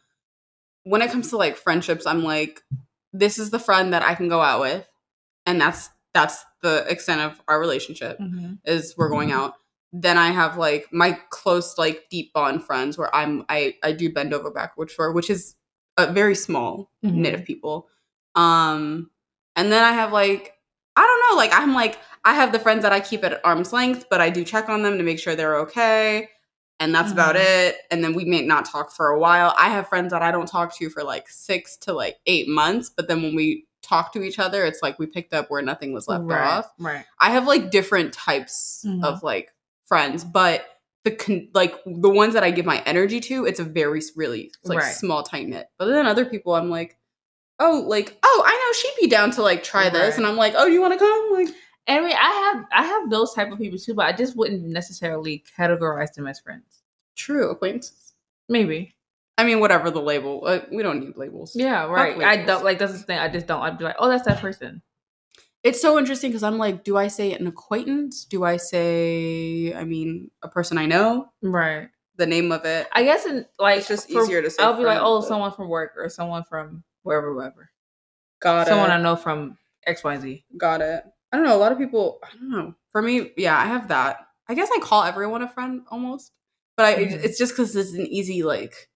[0.83, 2.61] when it comes to like friendships, I'm like,
[3.13, 4.87] this is the friend that I can go out with,
[5.45, 8.19] and that's that's the extent of our relationship.
[8.19, 8.55] Mm-hmm.
[8.65, 9.39] Is we're going mm-hmm.
[9.39, 9.53] out.
[9.91, 14.11] Then I have like my close, like deep bond friends where I'm I I do
[14.11, 15.55] bend over backwards for, which is
[15.97, 17.45] a very small knit of mm-hmm.
[17.45, 17.87] people.
[18.35, 19.09] Um,
[19.55, 20.53] and then I have like
[20.95, 23.73] I don't know, like I'm like I have the friends that I keep at arm's
[23.73, 26.29] length, but I do check on them to make sure they're okay.
[26.79, 27.41] And that's about Mhm.
[27.69, 27.77] it.
[27.91, 29.53] And then we may not talk for a while.
[29.57, 32.89] I have friends that I don't talk to for like six to like eight months,
[32.89, 35.93] but then when we talk to each other, it's like we picked up where nothing
[35.93, 36.71] was left right, off.
[36.79, 37.05] Right.
[37.19, 39.03] I have like different types Mhm.
[39.03, 39.53] of like
[39.87, 40.65] friends, but
[41.03, 44.51] the con- like the ones that I give my energy to, it's a very really
[44.63, 44.93] like Right.
[44.95, 45.67] small tight knit.
[45.77, 46.97] But then other people, I'm like,
[47.59, 50.53] oh, like oh, I know she'd be down to like try this, and I'm like,
[50.55, 51.31] oh, do you want to come?
[51.33, 51.49] Like,
[51.89, 54.63] I mean, I have I have those type of people too, but I just wouldn't
[54.63, 56.83] necessarily categorize them as friends.
[57.15, 58.13] true acquaintances.
[58.47, 58.95] Maybe.
[59.37, 61.55] I mean, whatever the label, uh, we don't need labels.
[61.55, 62.17] Yeah, right.
[62.21, 63.19] I don't like that's the thing.
[63.19, 63.61] I just don't.
[63.61, 64.81] I'd be like, oh, that's that person.
[65.63, 68.23] It's so interesting because I'm like, do I say an acquaintance?
[68.25, 71.29] Do I say, I mean, a person I know?
[71.41, 71.89] Right.
[72.15, 72.87] The name of it.
[72.93, 75.27] I guess in like It's just for- easier to say I'll be like, oh, but-
[75.27, 77.69] someone from work or someone from wherever, wherever.
[78.41, 78.91] Got someone it.
[78.91, 80.45] Someone I know from X, Y, Z.
[80.57, 81.03] Got it.
[81.31, 81.55] I don't know.
[81.55, 82.19] A lot of people.
[82.23, 82.75] I don't know.
[82.91, 84.27] For me, yeah, I have that.
[84.47, 86.31] I guess I call everyone a friend almost,
[86.75, 87.23] but I, Mhm.
[87.23, 88.89] it's just because it's an easy like.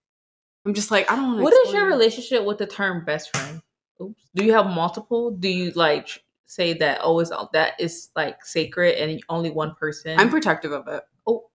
[0.65, 1.43] I'm just like I don't want to.
[1.43, 3.61] What is your relationship with the term best friend?
[4.01, 4.21] Oops.
[4.33, 5.31] Do you have multiple?
[5.31, 10.19] Do you like say that oh, it's that is like sacred and only one person?
[10.19, 11.03] I'm protective of it.
[11.27, 11.49] Oh.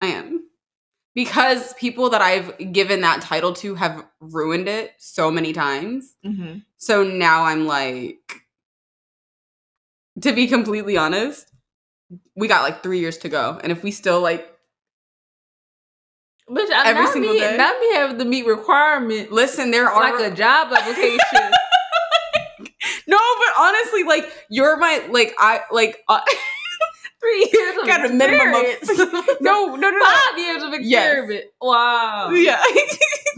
[0.00, 0.46] I am.
[1.14, 6.16] Because people that I've given that title to have ruined it so many times.
[6.24, 6.64] Mhm.
[6.76, 8.39] So now I'm like,
[10.22, 11.50] to be completely honest,
[12.36, 13.58] we got like three years to go.
[13.62, 14.46] And if we still like,
[16.50, 17.56] Bitch, I Every not single me, day?
[17.56, 20.18] Not me having to meet requirements listen, there are.
[20.18, 21.52] like a job application.
[23.06, 26.20] no, but honestly, like, you're my, like, I, like, uh,
[27.20, 28.64] Three years of got a minimum of.
[28.64, 29.10] experience.
[29.42, 30.04] no, no, no, no.
[30.04, 31.06] Five years of Yes.
[31.12, 31.44] experiment.
[31.60, 32.30] Wow.
[32.30, 32.62] Yeah.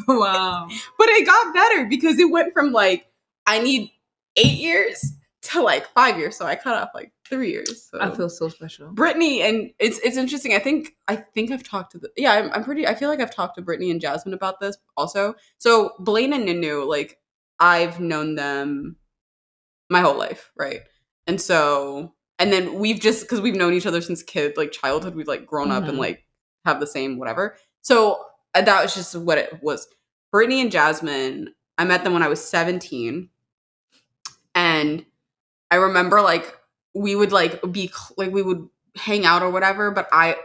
[0.09, 0.69] Wow.
[0.99, 3.07] but it got better because it went from like,
[3.47, 3.91] I need
[4.37, 5.05] eight years
[5.43, 6.37] to like five years.
[6.37, 7.89] So I cut off like three years.
[7.91, 8.01] So.
[8.01, 8.91] I feel so special.
[8.93, 10.55] Brittany and it's it's interesting.
[10.55, 12.33] I think I think I've talked to the yeah.
[12.33, 12.87] I'm, I'm pretty.
[12.87, 15.35] I feel like I've talked to Brittany and Jasmine about this also.
[15.59, 17.19] So Blaine and Ninu, like
[17.59, 18.97] I've known them
[19.91, 20.81] my whole life, right?
[21.27, 25.15] And so and then we've just because we've known each other since kid, like childhood,
[25.15, 26.01] we've like grown up and Mhm.
[26.01, 26.25] like
[26.65, 27.57] have the same whatever.
[27.83, 28.25] So
[28.55, 29.87] uh, that was just what it was.
[30.31, 33.29] Brittany and Jasmine, I met them when I was 17,
[34.55, 35.05] and
[35.73, 36.57] I remember like
[36.95, 40.37] we would like be like we would hang out or whatever, but I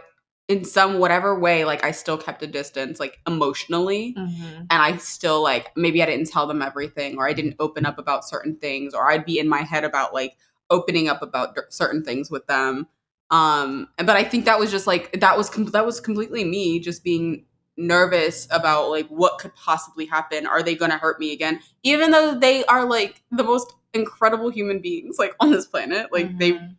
[0.48, 4.60] in some whatever way like I still kept a distance like emotionally Mhm.
[4.70, 8.00] and I still like maybe I didn't tell them everything or I didn't open up
[8.00, 10.38] about certain things or I'd be in my head about like
[10.70, 12.88] opening up about d- certain things with them
[13.30, 16.80] um but I think that was just like that was com- that was completely me
[16.80, 17.44] just being
[17.78, 22.10] nervous about like what could possibly happen are they going to hurt me again even
[22.12, 26.54] though they are like the most incredible human beings like on this planet like they
[26.54, 26.76] Mhm.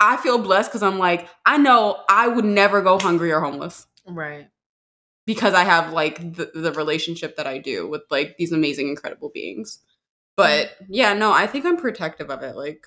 [0.00, 3.86] I feel blessed cuz I'm like I know I would never go hungry or homeless
[4.06, 4.48] right.
[5.26, 9.30] because I have like the, the relationship that I do with like these amazing, incredible
[9.34, 9.80] beings.
[10.36, 12.54] But yeah, no, I think I'm protective of it.
[12.54, 12.86] Like,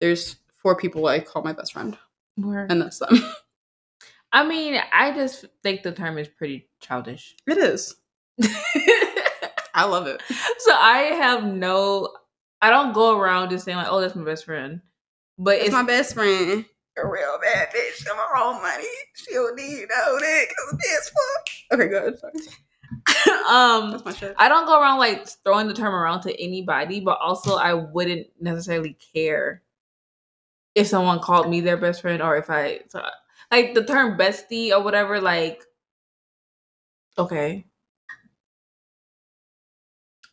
[0.00, 1.98] there's four people I call my best friend,
[2.38, 2.70] Word.
[2.72, 3.18] and that's them.
[4.32, 7.34] I mean, I just think the term is pretty childish.
[7.46, 7.94] It is.
[9.74, 10.22] I love it.
[10.58, 12.10] so I have no.
[12.62, 14.80] I don't go around just saying like, "Oh, that's my best friend,"
[15.38, 16.64] but It's it's my best friend.
[16.98, 18.04] A real bad bitch.
[18.06, 18.84] Got her own money.
[19.14, 20.52] She don't need no dick.
[20.56, 21.78] Cause bitch fuck.
[21.80, 22.18] Okay, good.
[22.18, 22.32] Sorry.
[23.48, 23.90] um.
[23.90, 24.34] That's my shit.
[24.38, 28.26] I don't go around like throwing the term around to anybody, but also I wouldn't
[28.40, 29.62] necessarily care
[30.74, 33.04] if someone called me their best friend or if I so,
[33.50, 35.20] like the term bestie or whatever.
[35.20, 35.62] Like,
[37.18, 37.64] Okay.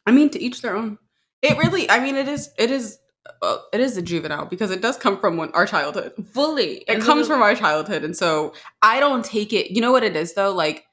[0.06, 0.98] I mean, to each their own.
[1.42, 2.98] It really, I mean, it is, it is,
[3.42, 6.14] uh, it is a juvenile because it does come from when, our childhood.
[6.34, 6.84] Fully.
[6.88, 9.72] It comes from our childhood, and so I don't take it.
[9.72, 10.54] You know what it is though?
[10.54, 10.86] Like,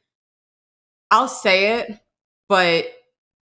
[1.11, 1.98] I'll say it,
[2.48, 2.87] but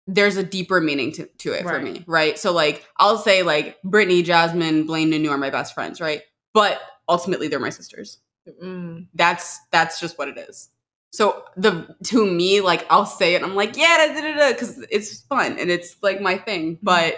[0.07, 2.38] there's a deeper meaning to, to it for me, right?
[2.38, 6.22] So like, I'll say like Brittany, Jasmine, Blaine, and Nunu are my best friends, right?
[6.52, 8.18] But ultimately, they're my sisters.
[8.62, 9.09] Mm.
[9.14, 10.70] That's that's just what it is.
[11.11, 14.85] So the to me, like I'll say it, I'm like, yeah, da, da, da, because
[14.90, 16.78] it's fun and it's like my thing.
[16.82, 17.16] But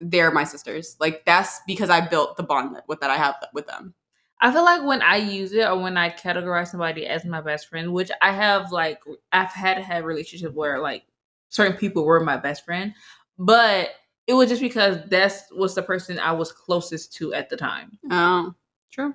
[0.00, 0.96] they're my sisters.
[1.00, 3.94] Like that's because I built the bond with that I have with them.
[4.40, 7.68] I feel like when I use it or when I categorize somebody as my best
[7.68, 11.04] friend, which I have like I've had had relationship where like
[11.48, 12.92] certain people were my best friend,
[13.38, 13.90] but
[14.26, 17.98] it was just because that's was the person I was closest to at the time.
[18.10, 18.52] Oh,
[18.90, 19.14] true.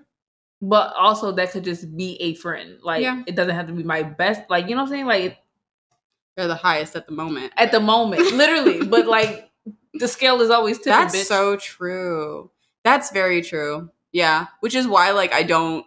[0.61, 2.79] But also that could just be a friend.
[2.81, 3.23] Like Yeah.
[3.27, 4.41] it doesn't have to be my best.
[4.49, 5.05] Like you know what I'm saying?
[5.05, 5.37] Like
[6.35, 7.53] They're the highest at the moment.
[7.57, 8.85] at the moment, literally.
[8.89, 9.51] But like
[9.93, 10.91] the scale is always tipping.
[10.93, 11.25] That's bitch.
[11.25, 12.49] so true.
[12.83, 13.89] That's very true.
[14.11, 15.85] Yeah, which is why like I don't.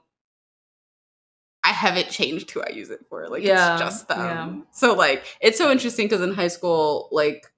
[1.63, 3.29] I haven't changed who I use it for.
[3.29, 4.19] Like Yeah, it's just them.
[4.19, 4.63] yeah.
[4.73, 7.53] So like it's so interesting because in high school, like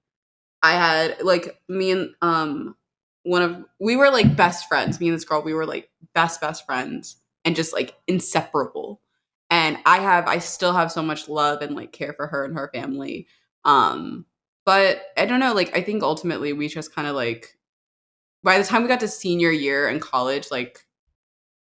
[0.61, 2.75] I had like me and um
[3.23, 4.99] one of we were like best friends.
[4.99, 9.01] Me and this girl, we were like best best friends and just like inseparable.
[9.49, 12.55] And I have I still have so much love and like care for her and
[12.55, 13.27] her family.
[13.65, 14.25] Um
[14.65, 17.57] but I don't know, like I think ultimately we just kind of like
[18.43, 20.85] by the time we got to senior year in college, like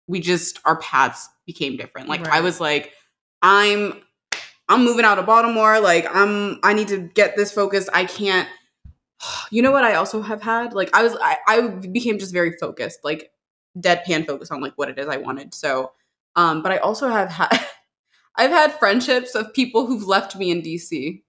[0.07, 2.09] we just our paths became different.
[2.09, 2.93] Like I was like,
[3.43, 4.01] I'm
[4.69, 5.81] I'm moving out of Baltimore.
[5.81, 7.89] Like I'm I need to get this focused.
[7.93, 8.49] I can't
[9.51, 10.73] you know what I also have had?
[10.75, 13.31] Like I was I, I became just very focused, like
[13.79, 15.55] deadpan focused on like what it is I wanted.
[15.55, 15.93] So
[16.37, 17.51] um but I also have had
[18.37, 21.23] I've had friendships of people who've left me in DC.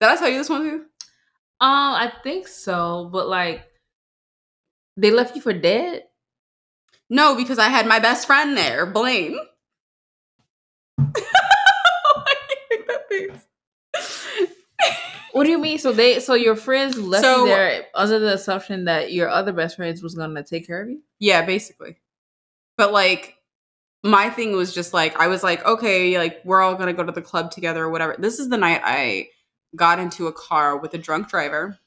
[0.00, 0.84] Did I tell you this one too?
[1.58, 3.64] Um, I think so, but like
[4.96, 6.04] they left you for dead.
[7.08, 9.38] No, because I had my best friend there, Blaine.
[10.96, 13.46] Why do you make that face?
[15.36, 15.78] What do you mean?
[15.78, 19.52] So they, so your friends left So- you there under the assumption that your other
[19.52, 21.02] best friends was gonna take care of you.
[21.18, 21.98] yeah, basically.
[22.78, 23.34] But like
[24.02, 27.12] my thing was just like I was like, okay, like we're all gonna go to
[27.12, 28.16] the club together or whatever.
[28.18, 29.28] This is the night I
[29.74, 31.78] got into a car with a drunk driver.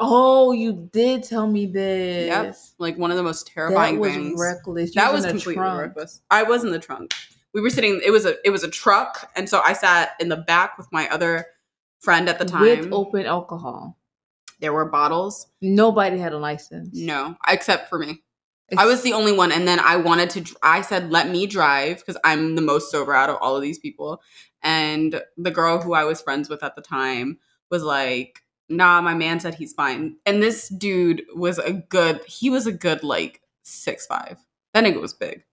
[0.00, 2.26] Oh, you did tell me this.
[2.28, 2.74] Yes.
[2.78, 4.40] Like one of the most That terrifying was things.
[4.40, 4.94] reckless.
[4.94, 5.80] You that was in completely trunk.
[5.80, 6.20] reckless.
[6.30, 7.12] I was in the trunk.
[7.52, 8.00] We were sitting.
[8.04, 10.86] It was a it was a truck, and so I sat in the back with
[10.92, 11.46] my other
[12.00, 12.62] friend at the time.
[12.62, 13.96] with open alcohol.
[14.60, 15.46] there were bottles.
[15.60, 16.90] Nobody had a license.
[16.92, 18.22] No, except for me.
[18.76, 20.56] I was the only one, and then I wanted to.
[20.62, 23.78] I said, "Let me drive," because I'm the most sober out of all of these
[23.78, 24.20] people.
[24.62, 27.38] And the girl who I was friends with at the time
[27.70, 32.20] was like, "Nah, my man said he's fine." And this dude was a good.
[32.26, 34.38] He was a good like six five.
[34.74, 35.44] That nigga was big,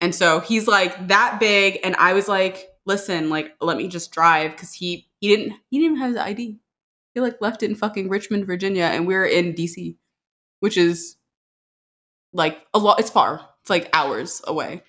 [0.00, 4.12] and so he's like that big, and I was like, "Listen, like, let me just
[4.12, 6.58] drive," because he he didn't he didn't even have his ID.
[7.14, 9.96] He like left it in fucking Richmond, Virginia, and we are in DC,
[10.60, 11.16] which is
[12.32, 13.40] like a lot it's far.
[13.62, 14.82] It's like hours away.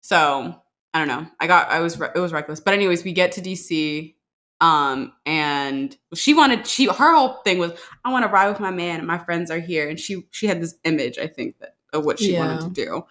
[0.00, 0.54] So
[0.92, 1.26] i don't know.
[1.38, 2.60] I got i was re- it was reckless.
[2.60, 4.14] But anyways we get to dc
[4.60, 7.72] um and she wanted she her whole thing was
[8.04, 9.88] i want to ride with my man and my friends are here.
[9.88, 13.02] And she she had this image i think that of what she wanted to do.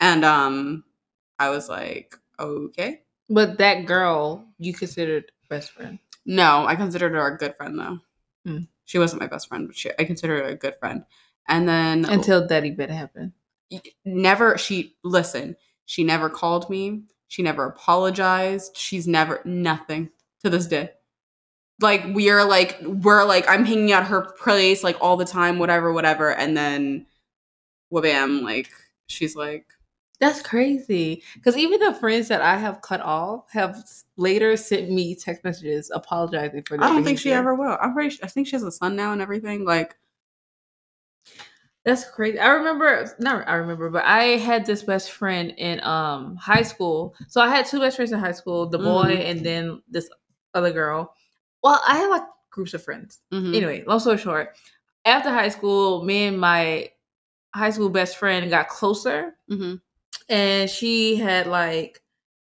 [0.00, 0.84] And um
[1.38, 3.02] i was like okay.
[3.30, 5.98] But that girl you considered best friend.
[6.26, 7.98] no i considered her a good friend though
[8.44, 8.58] Hmm.
[8.84, 11.04] she wasn't my best friend but she, i considered her a good friend
[11.48, 13.32] and then Until that event happened.
[14.04, 15.56] never she listen
[15.86, 20.10] she never called me she never apologized she's never nothing
[20.42, 20.90] to this day
[21.80, 25.58] like we are like we're like i'm hanging out her place like all the time
[25.58, 27.06] whatever whatever and then
[27.92, 28.70] whabam like
[29.06, 29.66] she's like
[30.20, 31.22] That's crazy.
[31.34, 33.84] Because even the friends that I have cut off have
[34.16, 36.74] later sent me text messages apologizing for.
[36.82, 39.12] i don't think she ever will i'm pretty i think she has a son now
[39.12, 39.96] and everything like
[41.84, 42.38] That's crazy.
[42.38, 47.14] I remember, not I remember, but I had this best friend in um high school.
[47.28, 49.30] So I had two best friends in high school, the boy Mhm.
[49.30, 50.10] and then this
[50.54, 51.14] other girl.
[51.62, 53.20] Well, I had like groups of friends.
[53.32, 53.54] mhm.
[53.54, 54.56] Anyway, long story short,
[55.04, 56.90] after high school, me and my
[57.54, 59.80] high school best friend got closer, Mhm.
[60.28, 62.00] And she had like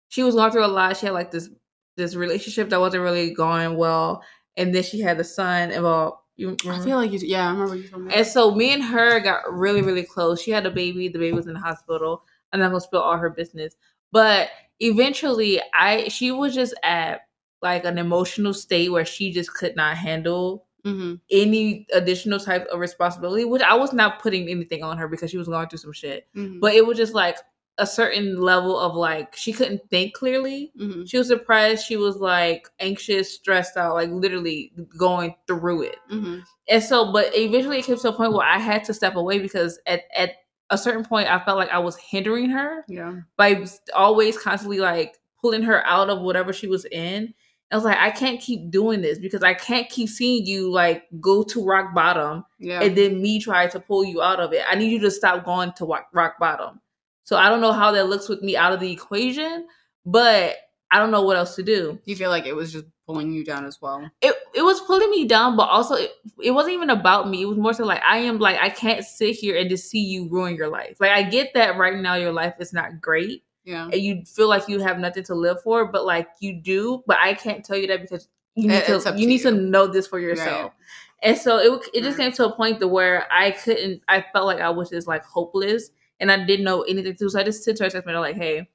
[0.10, 0.98] she was going through a lot.
[0.98, 1.50] She had like this
[1.98, 4.24] this relationship that wasn't really going well,
[4.58, 5.72] and then she had a son.
[5.72, 8.56] And well, you i feel like you yeah i remember you told me And so
[8.56, 10.42] me and her got really, really close.
[10.42, 11.10] She had a baby.
[11.10, 12.24] The baby was in the hospital.
[12.52, 13.76] I'm not gonna spill all her business,
[14.12, 14.50] but
[14.80, 17.22] eventually I she was just at
[17.62, 21.16] like an emotional state where she just could not handle Mm-hmm.
[21.30, 25.38] any additional type of responsibility, which I was not putting anything on her because she
[25.38, 26.26] was going through some shit.
[26.34, 26.62] Mm-hmm.
[26.62, 27.36] But it was just like
[27.80, 30.72] a certain level of like she couldn't think clearly.
[30.80, 31.06] mm-hmm.
[31.06, 31.88] She was depressed.
[31.88, 35.96] She was like anxious, stressed out, like literally going through it.
[36.12, 36.40] Mm-hmm.
[36.70, 39.40] And so, but eventually it came to a point where I had to step away
[39.40, 40.34] because at, at
[40.70, 43.16] a certain point I felt like I was hindering her Yeah.
[43.38, 43.66] by
[43.96, 47.34] always constantly like pulling her out of whatever she was in.
[47.72, 51.04] I was like, I can't keep doing this because I can't keep seeing you like
[51.22, 52.82] go to rock bottom Yeah.
[52.82, 54.64] and then me try to pull you out of it.
[54.68, 56.82] I need you to stop going to rock, rock bottom.
[57.30, 59.68] So I don't know how that looks with me out of the equation,
[60.04, 60.56] but
[60.90, 62.00] I don't know what else to do.
[62.06, 64.10] you feel like it was just pulling you down as well.
[64.22, 66.10] It it was pulling me down, but also it,
[66.42, 67.44] it wasn't even about me.
[67.44, 70.00] It was more so like I am like I can't sit here and just see
[70.04, 70.98] you ruin your life.
[71.00, 73.86] Like I get that right now your life is not great Yeah.
[73.94, 77.18] and you feel like you have nothing to live for, but like you do, but
[77.22, 79.86] I can't tell you that because you need It- to you to need to know
[79.86, 80.74] this for yourself.
[81.22, 82.24] And so it it just Right.
[82.26, 85.24] came to a point to where I couldn't I felt like I was just like
[85.24, 87.30] hopeless and I didn't know anything to.
[87.30, 88.70] So I just sent her a text message like, hey,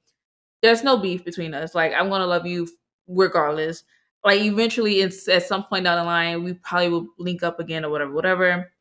[0.61, 1.75] there's no beef between us.
[1.75, 2.67] Like I'm gonna love you
[3.07, 3.83] regardless.
[4.23, 7.85] Like eventually it's at some point down the line, we probably will link up again
[7.85, 8.71] or whatever, whatever.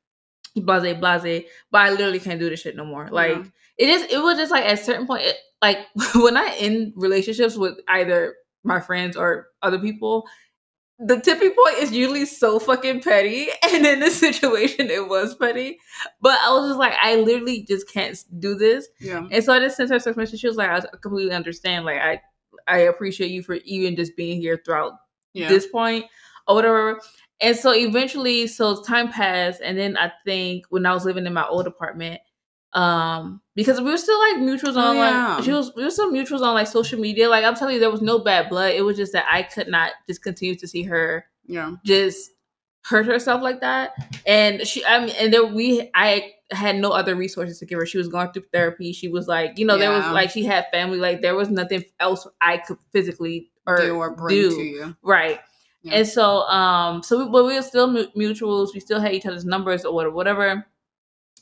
[0.56, 1.44] Blase, blase.
[1.70, 3.08] But I literally can't do this shit no more.
[3.10, 3.44] Like Yeah.
[3.78, 5.78] it is it was just like at a certain point it, like
[6.14, 10.24] when i in relationships with either my friends or other people
[10.98, 15.78] the tipping point is usually so fucking petty and in this situation it was petty
[16.20, 19.26] but i was just like i literally just can't do this Yeah.
[19.30, 21.84] and so i just sent her a text message she was like i completely understand
[21.84, 22.20] like i
[22.68, 24.92] i appreciate you for even just being here throughout
[25.32, 25.48] Yeah.
[25.48, 26.04] this point
[26.46, 27.00] or whatever.
[27.40, 31.32] And so eventually, so time passed, and then I think when I was living in
[31.34, 32.20] my old apartment,
[32.74, 35.34] um, because we were still like mutuals Oh, on yeah.
[35.36, 37.28] like she was we were still mutuals on like social media.
[37.28, 38.72] Like I'm telling you, there was no bad blood.
[38.74, 41.72] It was just that I could not just continue to see her yeah.
[41.84, 42.30] just
[42.84, 43.92] hurt herself like that.
[44.26, 47.86] And she, I mean, and there we, I had no other resources to give her.
[47.86, 48.92] She was going through therapy.
[48.92, 50.98] She was like, you know, there was like she had family.
[50.98, 54.50] Like there was nothing else I could physically or do or bring do.
[54.50, 54.96] to you.
[55.02, 55.40] Right.
[55.82, 55.94] Yeah.
[55.96, 58.68] And so, um, so we, but we were still mutuals.
[58.74, 60.66] We still had each other's numbers or whatever, whatever.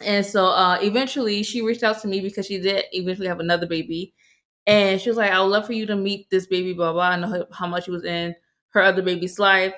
[0.00, 3.66] And so, uh, eventually, she reached out to me because she did eventually have another
[3.66, 4.14] baby,
[4.66, 7.10] and she was like, "I would love for you to meet this baby, blah blah.
[7.10, 8.34] I know how- much she was in
[8.70, 9.74] her other baby's life."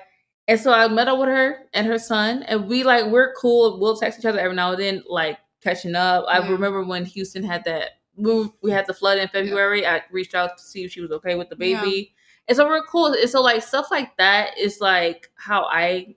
[0.47, 3.79] And so I met up with her and her son, and we like we're cool.
[3.79, 6.25] We'll text each other every now and then, like catching up.
[6.27, 6.49] I Yeah.
[6.51, 7.91] remember when Houston had that.
[8.15, 9.85] We we had the flood in February.
[9.85, 11.81] I reached out to see if she was okay with the Yeah.
[11.81, 12.15] baby.
[12.47, 13.07] And so we're cool.
[13.07, 16.15] And so like stuff like that is like how I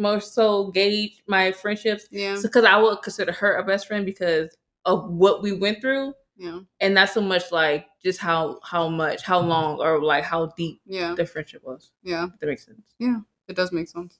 [0.00, 2.06] more so gauge my friendships.
[2.10, 2.38] Yeah.
[2.42, 6.60] Because I would consider her a best friend because of what we went through, Yeah.
[6.80, 10.80] and not so much like just how how much, how long, or like how deep
[10.86, 11.14] Yeah.
[11.14, 11.92] the friendship was.
[12.02, 12.26] Yeah.
[12.34, 12.82] If that makes sense.
[12.98, 14.18] Yeah, it does make sense.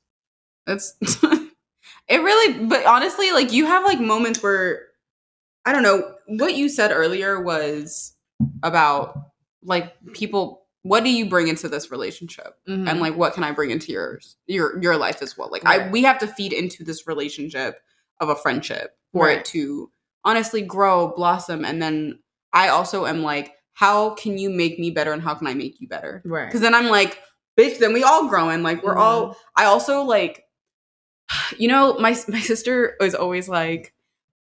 [0.67, 0.95] It's
[2.09, 4.89] it really but honestly, like you have like moments where
[5.65, 8.15] I don't know, what you said earlier was
[8.63, 9.19] about
[9.63, 12.55] like people what do you bring into this relationship?
[12.69, 12.89] Mhm.
[12.89, 15.49] And like what can I bring into yours your your life as well?
[15.51, 17.81] Like I we have to feed into this relationship
[18.21, 19.39] of a friendship for Right.
[19.39, 19.91] it to
[20.25, 22.19] honestly grow, blossom, and then
[22.53, 25.81] I also am like, how can you make me better and how can I make
[25.81, 26.21] you better?
[26.25, 26.47] right.
[26.47, 27.19] Because then I'm like,
[27.59, 28.63] bitch, then we all growing.
[28.63, 30.45] Like we're all I also like
[31.59, 33.95] you know, my my sister is always like,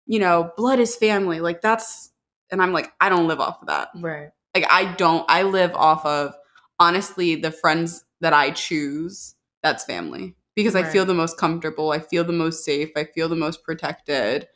[0.05, 1.39] you know, blood is family.
[1.39, 2.11] Like that's
[2.51, 3.89] and I'm like, I don't live off of that.
[3.95, 4.29] right.
[4.55, 6.35] Like I don't I live off of
[6.79, 10.35] honestly the friends that I choose, that's family.
[10.55, 13.63] Because I feel the most comfortable, I feel the most safe, I feel the most
[13.63, 14.47] protected,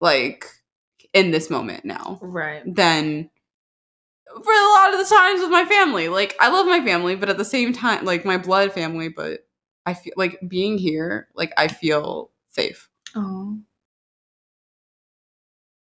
[0.00, 0.44] like
[1.12, 2.62] in this moment now Right.
[2.66, 3.30] Then
[4.26, 6.08] for a lot of the times with my family.
[6.08, 9.40] Like I love my family, but at the same time, like my blood family, but
[9.86, 12.88] I feel like being here, like I feel safe.
[13.16, 13.58] Oh.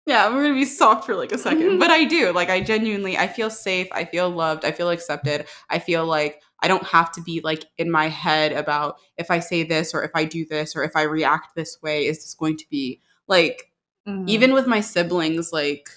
[0.06, 2.32] Yeah, we're gonna be soft for like a second, but I do.
[2.32, 3.88] Like I genuinely, I feel safe.
[3.92, 4.64] I feel loved.
[4.64, 5.46] I feel accepted.
[5.70, 9.38] I feel like I don't have to be like in my head about if I
[9.40, 12.34] say this or if I do this or if I react this way, is this
[12.34, 13.70] going to be like
[14.06, 14.28] Mhm.
[14.28, 15.88] even with my siblings like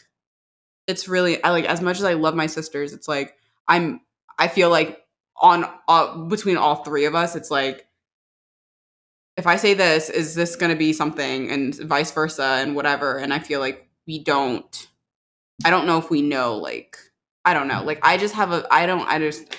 [0.88, 3.36] it's really i like as much as i love my sisters it's like
[3.68, 4.02] i'm
[4.40, 5.02] i feel like
[5.42, 7.86] on uh, between all three of us it's like
[9.36, 13.18] if i say this is this going to be something and vice versa and whatever
[13.18, 14.88] and i feel like we don't
[15.66, 16.98] i don't know if we know like
[17.46, 19.56] i don't know like i just have a i don't i just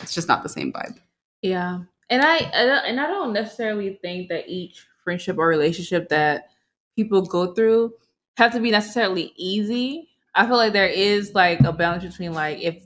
[0.00, 0.96] it's just not the same vibe
[1.42, 1.80] Yeah,
[2.10, 6.48] and I, I and I don't necessarily think that each friendship or relationship that
[6.96, 7.92] people go through
[8.36, 10.08] have to be necessarily easy.
[10.34, 12.82] I feel like there is like a balance between like if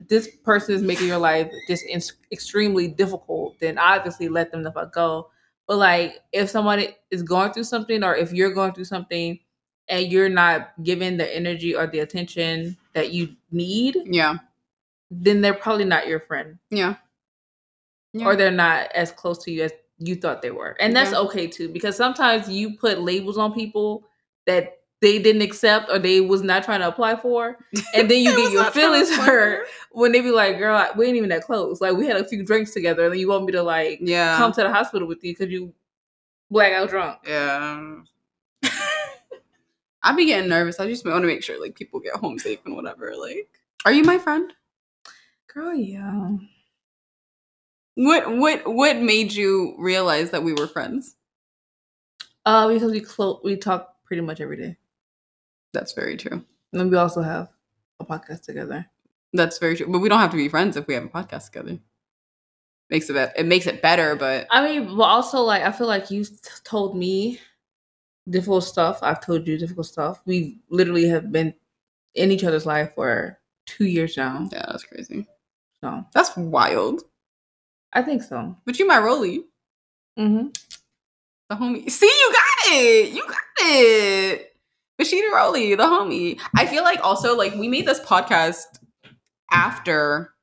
[0.00, 2.00] this person is making your life just in-
[2.32, 5.30] extremely difficult, then obviously let them the fuck go.
[5.66, 9.38] But like if somebody is going through something or if you're going through something
[9.88, 14.36] and you're not giving the energy or the attention that you need, Yeah.
[15.10, 16.58] then they're probably not your friend.
[16.70, 16.96] Yeah.
[18.12, 18.26] Yeah.
[18.26, 20.76] Or they're not as close to you as you thought they were.
[20.80, 21.18] And that's Yeah.
[21.20, 24.04] okay too, because sometimes you put labels on people
[24.46, 27.56] that they didn't accept or they was not trying to apply for.
[27.94, 30.76] And then you get your not trying to feelings hurt when they be like, girl,
[30.76, 31.80] I- we ain't even that close.
[31.80, 34.36] Like we had a few drinks together and then you want me to like Yeah.
[34.36, 35.72] come to the hospital with you because you
[36.50, 37.18] black out drunk.
[37.26, 37.96] Yeah.
[40.08, 40.80] I be getting nervous.
[40.80, 43.14] I just want to make sure like people get home safe and whatever.
[43.14, 43.48] Like,
[43.84, 44.50] are you my friend?
[45.52, 46.30] Girl, yeah.
[47.96, 51.16] What what what made you realize that we were friends?
[52.46, 54.76] Uh, because we clo- we talk pretty much every day.
[55.74, 56.42] That's very true.
[56.72, 57.50] And then we also have
[58.00, 58.86] a podcast together.
[59.34, 59.88] That's very true.
[59.88, 61.78] But we don't have to be friends if we have a podcast together.
[62.88, 65.86] Makes it be- it makes it better, but I mean, but also like I feel
[65.86, 66.32] like you t-
[66.64, 67.40] told me
[68.30, 68.98] difficult stuff.
[69.02, 70.20] I've told you difficult stuff.
[70.26, 71.54] We literally have been
[72.14, 74.48] in each other's life for two years now.
[74.52, 75.26] yeah, that's crazy.
[75.82, 77.02] So That's wild.
[77.92, 78.56] I think so.
[78.66, 79.44] But you my Rolly,
[80.18, 80.48] Mm-hmm.
[81.48, 81.88] the homie.
[81.90, 83.12] See, you got it.
[83.12, 84.56] You got it.
[85.00, 86.40] Bashida Rolly, the homie.
[86.56, 88.64] I feel like also like we made this podcast
[89.52, 90.34] after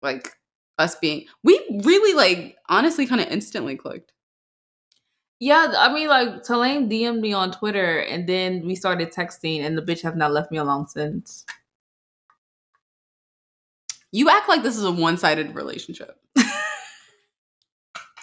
[0.00, 0.32] like
[0.78, 4.12] us being we really like honestly kind of instantly clicked.
[5.44, 9.76] Yeah, I mean, like Tulane DM'd me on Twitter, and then we started texting, and
[9.76, 11.44] the bitch have not left me alone since.
[14.10, 16.18] You act like this is a one-sided relationship.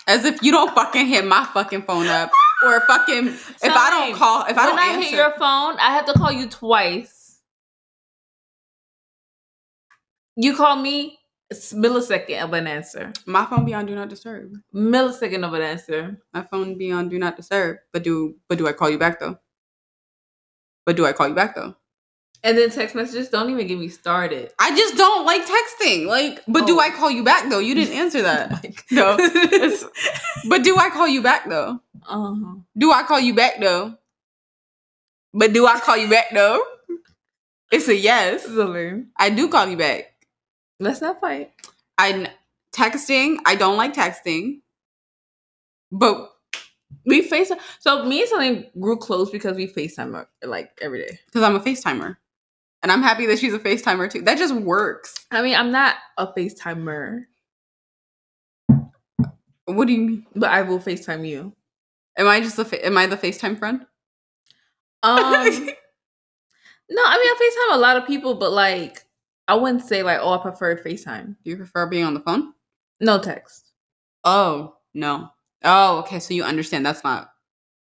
[0.08, 2.32] As if you don't fucking hit my fucking phone up
[2.66, 4.82] or fucking if I don't call if I when don't answer.
[4.82, 7.40] I answer hit your phone, I have to call you twice.
[10.36, 11.20] You call me,
[11.52, 13.12] it's millisecond of an answer.
[13.28, 14.54] my phone be on do not disturb.
[14.74, 16.18] Millisecond of an answer.
[16.34, 17.78] My phone be on do not disturb.
[17.94, 19.38] But do but do I call you back though?
[20.86, 21.76] But do I call you back though?
[22.44, 24.52] And then text messages don't even get me started.
[24.58, 26.08] I just don't like texting.
[26.08, 26.80] Like, but do Oh.
[26.80, 27.60] I call you back though?
[27.60, 28.50] You didn't answer that.
[28.64, 29.16] Like, No.
[30.50, 31.80] But do I call you back though?
[32.08, 32.56] uh-huh.
[32.76, 33.94] Do I call you back though?
[35.34, 36.64] But do I call you back though?
[37.72, 38.48] It's a yes.
[39.18, 40.11] I do call you back.
[40.82, 41.52] Let's not fight.
[41.98, 42.28] I
[42.76, 43.38] texting.
[43.46, 44.62] I don't like texting.
[45.92, 46.32] But
[47.06, 47.52] We face.
[47.80, 51.20] So me and something grew close because we FaceTime like every day.
[51.28, 52.18] because I'm a FaceTimer.
[52.84, 54.24] And I'm happy that she's a FaceTimer too.
[54.24, 55.28] That just works.
[55.30, 57.26] I mean, I'm not a FaceTimer,
[59.66, 60.26] What do you mean?
[60.36, 61.54] but I will FaceTime you.
[62.18, 63.86] Am I just a fa- am I the FaceTime friend?
[65.04, 65.74] Um, no, I mean
[67.00, 69.06] I FaceTime a lot of people, but like
[69.52, 71.36] I wouldn't say like, oh, I prefer FaceTime.
[71.44, 72.54] Do you prefer being on the phone?
[73.02, 73.74] No text.
[74.24, 75.28] Oh, no.
[75.66, 76.20] Oh, okay.
[76.20, 77.32] So you understand that's not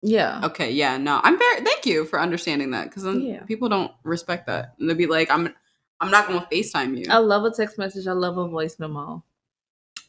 [0.01, 0.41] Yeah.
[0.45, 0.71] okay.
[0.71, 1.21] Yeah, no.
[1.23, 3.43] I'm very thank you for understanding that because Yeah.
[3.43, 4.75] people don't respect that.
[4.79, 5.55] And they'll be like, I'm
[6.01, 7.05] I'm not gonna FaceTime you.
[7.11, 8.07] I love a text message.
[8.07, 9.23] I love a voice memo.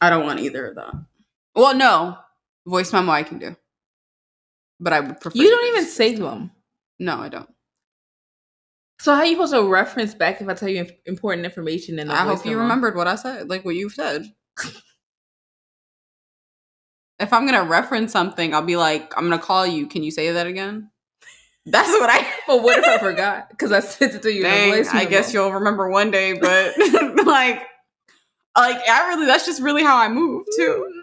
[0.00, 0.94] I don't want either of that.
[1.54, 2.16] Well, no.
[2.66, 3.54] Voice memo I can do.
[4.80, 6.50] But I would prefer You don't even save them.
[6.98, 7.51] No, I don't.
[9.02, 12.14] So how you supposed to reference back if I tell you important information in the
[12.14, 14.32] I hope you remembered what I said, like what you've said.
[17.18, 19.88] if I'm gonna reference something, I'll be like, I'm gonna call you.
[19.88, 20.88] Can you say that again?
[21.66, 22.24] That's what I.
[22.46, 23.50] But what if I forgot?
[23.50, 26.74] Because I sent it to you in Dang, I guess you'll remember one day, but
[27.26, 27.60] like,
[28.56, 31.01] like I really, that's just really how I move too.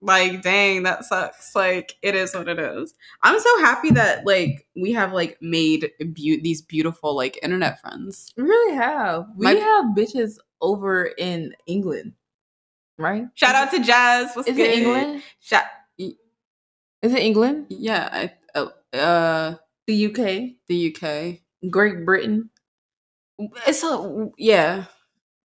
[0.00, 1.54] Like, dang, that sucks.
[1.56, 2.94] Like, it is what it is.
[3.22, 8.32] I'm so happy that like we have like made beau- these beautiful like internet friends.
[8.36, 9.26] We really have.
[9.36, 12.12] We My- have bitches over in England,
[12.96, 13.24] right?
[13.34, 14.30] Shout out to Jazz.
[14.34, 14.70] What's Is good?
[14.70, 15.22] it England?
[15.40, 15.64] Shout,
[15.98, 16.14] Is
[17.02, 17.66] it England?
[17.70, 18.08] yeah,
[18.54, 19.54] I, uh, uh,
[19.88, 20.56] The UK?
[20.68, 21.40] the UK.
[21.70, 22.50] Great Britain?
[23.66, 24.84] It's a yeah.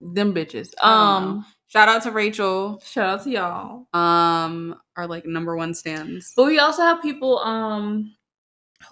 [0.00, 0.74] Them bitches.
[0.82, 1.44] Um,
[1.74, 2.80] Shout out to Rachel.
[2.84, 3.88] shout out to y'all.
[3.92, 6.32] Um, our like number one stands.
[6.36, 7.40] But we also have people.
[7.40, 8.14] Um,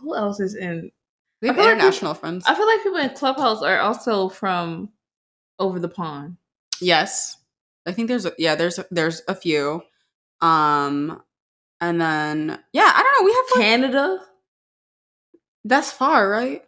[0.00, 0.90] who else is in?
[1.40, 2.42] We have I feel like international friends.
[2.44, 4.88] I feel like people in Clubhouse are also from
[5.60, 6.38] over the pond.
[6.80, 7.36] Yes.
[7.86, 9.82] I think there's a, yeah, there's a, there's a few.
[10.40, 11.22] Um
[11.80, 14.18] and then yeah, I don't know, we have like, Canada.
[15.64, 16.62] that's far, right?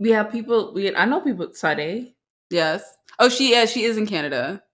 [0.00, 0.72] We have people.
[0.74, 1.48] We I know people.
[1.52, 2.12] Sade.
[2.50, 2.82] Yes.
[3.20, 4.64] Oh, she is she is in Canada.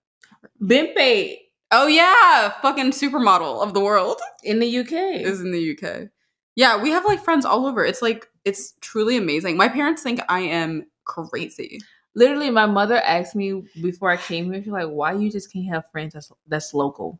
[0.61, 1.37] Bimpe
[1.71, 4.91] Oh yeah, fucking supermodel of the world in the UK.
[5.21, 6.09] is in the UK.
[6.55, 7.85] Yeah, we have like friends all over.
[7.85, 9.55] It's like it's truly amazing.
[9.55, 11.79] My parents think I am crazy.
[12.15, 15.67] Literally, my mother asked me before I came here, she's like, why you just can't
[15.67, 17.19] have friends that's that's local?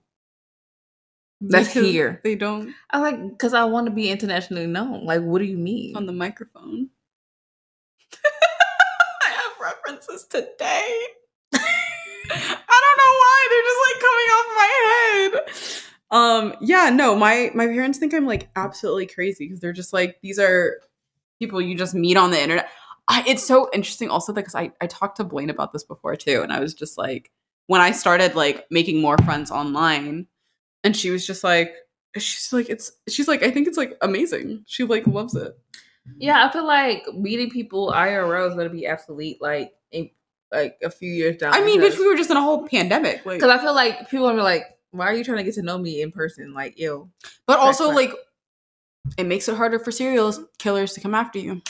[1.42, 2.20] That's Because here.
[2.24, 5.06] They don't I like because I want to be internationally known.
[5.06, 5.96] Like, what do you mean?
[5.96, 6.90] on the microphone.
[8.26, 10.96] I have references today.
[13.10, 14.70] Why they're just like coming off my
[15.32, 15.84] head.
[16.12, 20.20] Um yeah, no, my my parents think I'm like absolutely crazy because they're just like
[20.22, 20.80] these are
[21.40, 22.70] people you just meet on the internet.
[23.08, 26.42] I, it's so interesting also because I I talked to Blaine about this before too
[26.42, 27.32] and I was just like
[27.68, 30.28] when I started like making more friends online
[30.84, 31.76] and she was just like
[32.18, 34.64] she's like it's she's like I think it's like amazing.
[34.66, 35.56] She like loves it.
[36.18, 39.38] yeah, I feel like meeting people IRL is gonna be obsolete.
[39.42, 39.74] Like,
[40.52, 41.54] like a few years down.
[41.54, 43.26] I mean, because- bitch, we were just in a whole pandemic.
[43.26, 45.62] Like, Because I feel like people are like, why are you trying to get to
[45.62, 46.54] know me in person?
[46.54, 47.10] Like, ew.
[47.46, 48.12] but also like,
[49.18, 51.62] it makes it harder for serial killers to come after you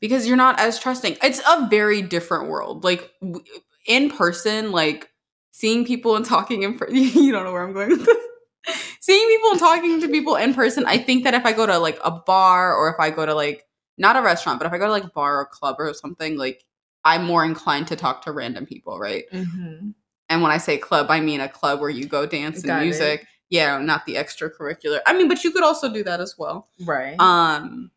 [0.00, 1.16] because you're not as trusting.
[1.22, 2.84] It's a very different world.
[2.84, 3.44] Like w-
[3.86, 5.10] in person, like
[5.52, 6.96] seeing people and talking in person.
[6.96, 8.76] you don't know where I'm going with this.
[9.00, 10.84] seeing people and talking to people in person.
[10.86, 13.34] I think that if I go to like a bar or if I go to
[13.34, 13.64] like
[14.00, 16.36] not a restaurant, but if I go to like a bar or club or something,
[16.38, 16.64] like
[17.04, 19.24] I'm more inclined to talk to random people, right?
[19.30, 19.90] Mm-hmm.
[20.30, 22.80] And when I say club, I mean a club where you go dance and Got
[22.80, 22.86] it.
[22.86, 23.26] music.
[23.50, 25.00] Yeah, not the extracurricular.
[25.06, 26.68] I mean, but you could also do that as well.
[26.84, 27.18] Right.
[27.20, 27.90] Um,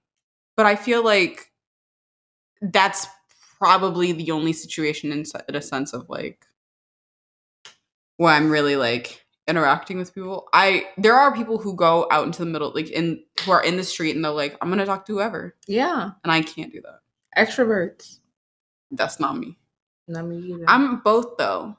[0.58, 1.51] but I feel like
[2.62, 3.08] that's
[3.58, 6.45] probably the only situation in, in a sense of like
[8.18, 10.48] where I'm really like interacting with people.
[10.54, 13.78] I there are people who go out into the middle, like in who are in
[13.78, 16.12] the street, and they're like, "I'm gonna talk to whoever," yeah.
[16.24, 17.00] and I can't do that.
[17.38, 18.20] Extroverts.
[18.91, 19.58] That's not me.
[20.08, 20.66] Not me either.
[20.68, 21.76] I'm both though.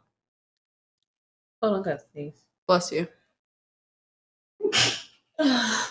[1.63, 2.35] Hold on, guys, please.
[2.67, 3.07] Bless you.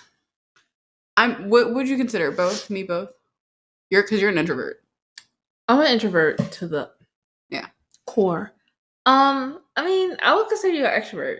[1.17, 1.49] I'm.
[1.49, 2.69] What would you consider both?
[2.69, 3.09] Me both.
[3.89, 4.77] You're because you're an introvert.
[5.67, 6.91] I'm an introvert to the
[7.49, 7.67] Yeah.
[8.05, 8.51] core.
[9.05, 11.39] Um, I mean, I would consider you an extrovert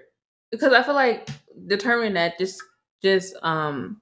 [0.53, 1.27] because I feel like
[1.67, 2.61] determining that just
[3.01, 3.99] just um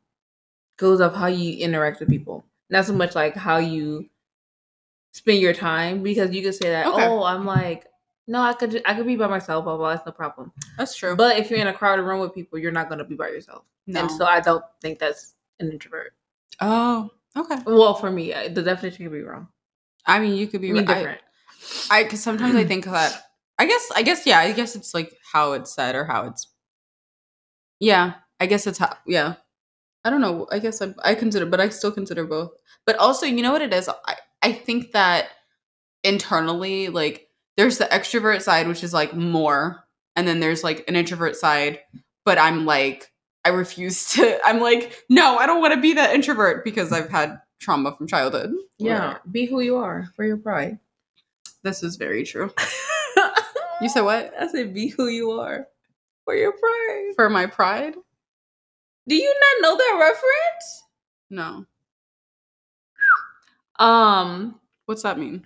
[0.78, 4.10] goes off how you interact with people, not so much like how you
[5.14, 6.04] spend your time.
[6.04, 7.08] Because you could say that, Okay.
[7.08, 7.86] oh, I'm like,
[8.28, 10.52] no, I could I could be by myself, blah blah, it's no problem.
[10.78, 11.16] That's true.
[11.16, 13.64] But if you're in a crowded room with people, you're not gonna be by yourself,
[13.88, 14.02] no.
[14.02, 16.14] and so I don't think that's an introvert.
[16.60, 17.60] oh, okay.
[17.66, 19.48] Well, for me, the definition could be wrong.
[20.06, 20.98] I mean, you could be I mean, right.
[20.98, 21.22] different.
[21.90, 23.31] I because sometimes I think that
[23.62, 26.48] I guess I guess yeah I guess it's like how it's said or how it's
[27.80, 29.36] yeah I guess it's how yeah.
[30.04, 32.54] I don't know I guess I, I consider but I still consider both.
[32.88, 33.88] But also you know what it is?
[33.88, 35.30] I I think that
[36.04, 39.84] internally like there's the extrovert side which is like more
[40.16, 41.82] and then there's like an introvert side
[42.26, 43.12] but I'm like
[43.46, 47.12] I refuse to I'm like no I don't want to be that introvert because I've
[47.12, 48.54] had trauma from childhood.
[48.80, 50.80] Yeah, be who you are for your pride.
[51.62, 52.52] this is very true
[53.82, 55.68] you said what I said, be who you are
[56.26, 57.14] for your pride.
[57.16, 57.96] for my pride
[59.08, 60.84] Do you not know that reference?
[61.30, 61.66] no
[63.80, 65.46] Um, what's that mean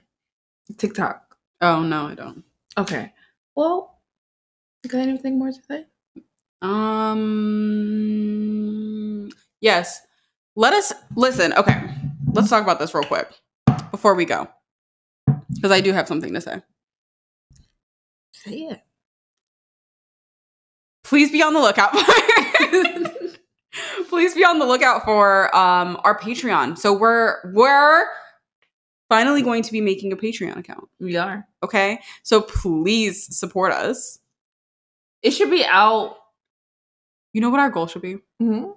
[0.78, 1.38] TikTok.
[1.62, 2.44] oh no i don't
[2.78, 3.14] Okay.
[3.56, 4.00] Well,
[4.90, 5.86] got anything more to say?
[6.62, 7.36] um
[9.62, 10.02] yes
[10.56, 11.82] let us listen okay
[12.34, 13.28] let's talk about this real quick
[13.92, 14.48] before we go
[15.54, 16.62] because i do have something to say
[18.46, 18.82] Say it.
[21.04, 23.30] please be on the lookout for
[24.10, 28.06] please be on the lookout for um our patreon so we're we're
[29.10, 31.48] finally going to be making a patreon account We are.
[31.64, 34.20] okay so please support us
[35.22, 36.18] It should be out.
[37.34, 38.76] you know what our goal should be Mhm.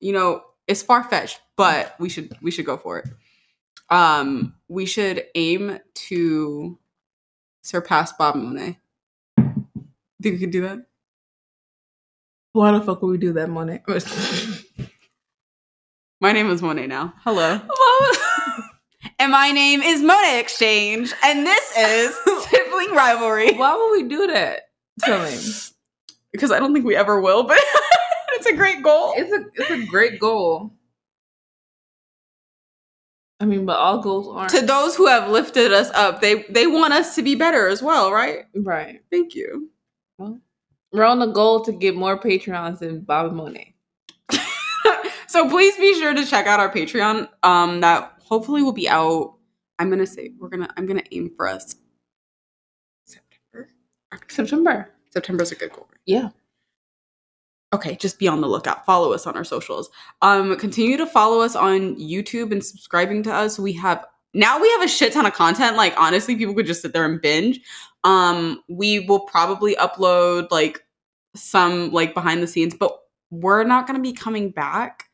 [0.00, 3.08] you know it's far-fetched but we should we should go for it
[3.90, 6.78] um we should aim to
[7.64, 8.78] surpass bob monet
[10.22, 10.78] think we could do that
[12.52, 13.82] Why the fuck would we do that, Monet?
[16.20, 17.60] my name is monet now hello
[19.18, 22.14] and my name is Monet X Change and this is
[22.48, 24.62] sibling rivalry Why would we do that?
[25.00, 25.36] Tell me.
[26.32, 27.58] because i don't think we ever will but
[28.32, 30.72] it's a great goal It's a it's a great goal.
[33.44, 36.66] I mean, but all goals aren't to those who have lifted us up they they
[36.66, 39.02] want us to be better as well right right.
[39.10, 39.68] thank you
[40.16, 40.40] Well,
[40.94, 43.74] we're on the goal to get more Patreons than Bob and Monet.
[45.26, 47.28] so please be sure to check out our Patreon.
[47.42, 49.34] Um, that hopefully will be out.
[49.78, 50.72] I'm gonna say we're gonna.
[50.76, 51.74] I'm gonna aim for us.
[53.04, 53.68] September.
[54.28, 54.90] September.
[55.10, 55.88] September's a good goal.
[56.06, 56.28] Yeah.
[57.74, 58.86] Okay, just be on the lookout.
[58.86, 59.90] Follow us on our socials.
[60.22, 63.58] Um, continue to follow us on YouTube and subscribing to us.
[63.58, 65.76] We have now we have a shit ton of content.
[65.76, 67.60] Like honestly, people could just sit there and binge.
[68.04, 70.84] Um, we will probably upload like
[71.34, 72.98] some like behind the scenes, but
[73.30, 75.04] we're not gonna be coming back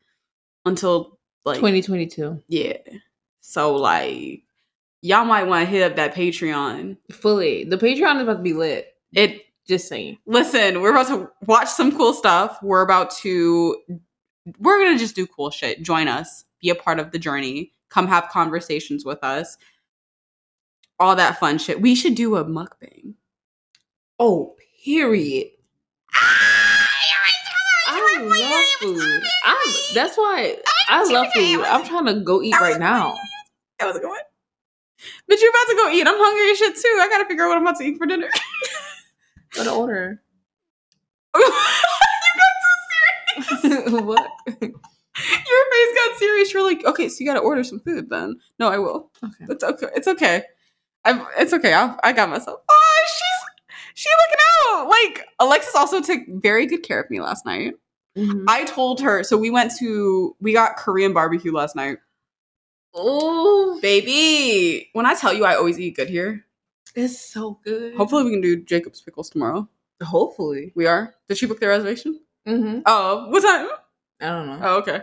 [0.65, 2.41] until like 2022.
[2.47, 2.77] yeah.
[3.41, 4.43] So like
[5.01, 6.97] y'all might want to hit up that Patreon.
[7.11, 7.63] Fully.
[7.63, 8.95] The Patreon is about to be lit.
[9.13, 10.17] It Just saying.
[10.25, 12.57] listen, we're about to watch some cool stuff.
[12.61, 13.77] We're about to
[14.59, 15.83] we're going to just do cool shit.
[15.83, 16.45] Join us.
[16.61, 17.71] Be a part of the journey.
[17.89, 19.57] Come have conversations with us.
[20.99, 21.81] All that fun shit.
[21.81, 23.15] We should do a mukbang.
[24.19, 25.47] Oh, period.
[27.87, 29.23] I love food.
[29.45, 30.57] I'm, that's why
[30.89, 31.63] I love food.
[31.65, 33.15] I'm trying to go eat right now.
[33.79, 34.19] That was a good one.
[35.27, 36.07] But you're about to go eat.
[36.07, 36.99] I'm hungry as shit too.
[37.01, 38.29] I gotta figure out what I'm about to eat for dinner.
[39.55, 40.21] What to order?
[41.35, 42.55] you got
[43.61, 43.91] so serious.
[44.03, 44.31] what?
[44.47, 46.53] Your face got serious.
[46.53, 48.39] You're like, okay, so you gotta order some food then.
[48.59, 49.11] No, I will.
[49.23, 49.45] Okay.
[49.49, 49.87] It's okay.
[49.95, 50.43] It's okay.
[51.05, 51.73] I it's okay.
[51.73, 52.59] I, I got myself.
[52.69, 54.43] Oh, she's she looking
[54.79, 54.89] out.
[54.89, 57.73] Like Alexis also took very good care of me last night.
[58.17, 58.45] Mhm.
[58.47, 59.23] I told her.
[59.23, 61.97] So we went to we got Korean barbecue last night.
[62.93, 66.45] Oh, Baby, when I tell you I always eat good here.
[66.95, 67.95] It's so good.
[67.95, 69.67] Hopefully we can do Jacob's pickles tomorrow.
[70.03, 70.71] hopefully.
[70.75, 71.13] We are.
[71.27, 72.19] Did she book the reservation?
[72.47, 72.79] Mm-hmm.
[72.85, 73.67] Oh, what time?
[74.19, 74.59] I don't know.
[74.67, 75.01] Oh, okay.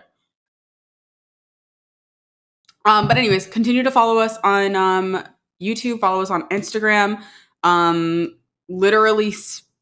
[2.84, 5.22] Um, but anyways, continue to follow us on um
[5.60, 7.22] YouTube, follow us on Instagram.
[7.62, 8.36] Um,
[8.68, 9.34] literally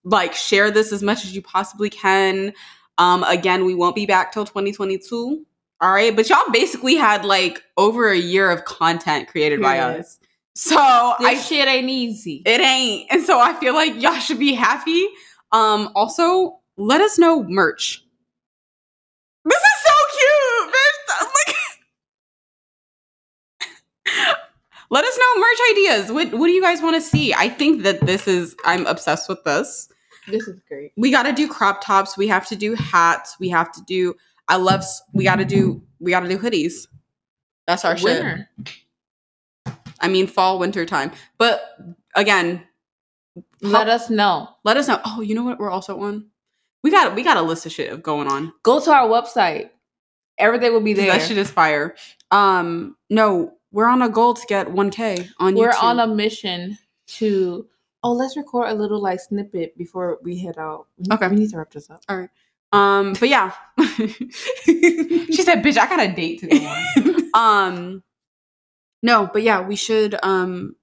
[0.04, 2.52] like share this as much as you possibly can.
[2.98, 5.44] Um, again, we won't be back till 2022.
[5.82, 10.18] All right, but y'all basically had like over a year of content created by us.
[10.56, 12.42] So I This shit ain't easy.
[12.46, 13.12] it ain't.
[13.12, 15.06] And so I feel like y'all should be happy.
[15.52, 18.02] Um, also, let us know merch.
[19.44, 21.26] This is so cute, bitch.
[24.06, 24.36] Like
[24.90, 26.10] let us know merch ideas.
[26.10, 27.34] What what do you guys want to see?
[27.34, 29.90] I think that this is I'm obsessed with this.
[30.26, 30.92] this is great.
[30.96, 34.14] We got to do crop tops, we have to do hats, we have to do
[34.48, 34.82] I love
[35.12, 36.86] we got to do we got to do hoodies.
[37.66, 38.46] That's our shit.
[40.00, 41.12] I mean fall winter time.
[41.38, 41.62] But
[42.14, 42.62] again,
[43.60, 44.48] Let us know.
[44.64, 45.00] let us know.
[45.04, 45.58] Oh, you know what?
[45.58, 46.26] We're also on.
[46.82, 48.52] We got we got a list of shit going on.
[48.62, 49.70] Go to our website.
[50.38, 51.06] Everything will be there.
[51.12, 51.96] That shit is fire.
[52.30, 55.82] Um, no, we're on a goal to get 1K on We're YouTube.
[55.82, 56.76] on a mission
[57.18, 57.66] to.
[58.02, 60.86] Oh, let's record a little like snippet before we head out.
[60.98, 61.28] We- Okay.
[61.28, 62.02] we need to wrap this up.
[62.08, 62.28] All right.
[62.72, 63.52] Um, but yeah,
[64.64, 68.02] she said, "Bitch, I got a date to go on." um,
[69.02, 70.16] no, but yeah, we should.
[70.22, 70.76] Um,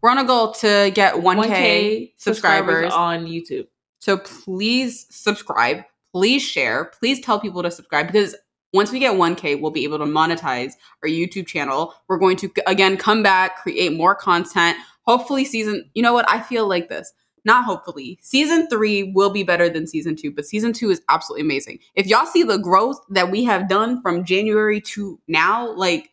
[0.00, 2.92] we're on a goal to get 1K, subscribers.
[2.92, 3.66] on YouTube.
[4.00, 5.84] So please subscribe.
[6.12, 6.86] Please share.
[6.98, 8.34] Please tell people to subscribe because
[8.72, 10.72] once we get 1K, we'll be able to monetize
[11.02, 11.94] our YouTube channel.
[12.08, 14.76] We're going to again come back, create more content.
[15.02, 16.28] Hopefully, season, you know what?
[16.28, 17.12] I feel like this.
[17.44, 18.18] Not hopefully.
[18.22, 21.80] Season three will be better than season two, but season two is absolutely amazing.
[21.94, 26.11] If y'all see the growth that we have done from January to now, like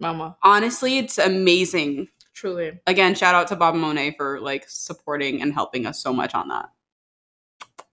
[0.00, 0.36] Mama.
[0.42, 2.08] honestly, it's amazing.
[2.34, 2.78] Truly.
[2.86, 6.48] Again, shout out to Bob Monet for like supporting and helping us so much on
[6.48, 6.70] that.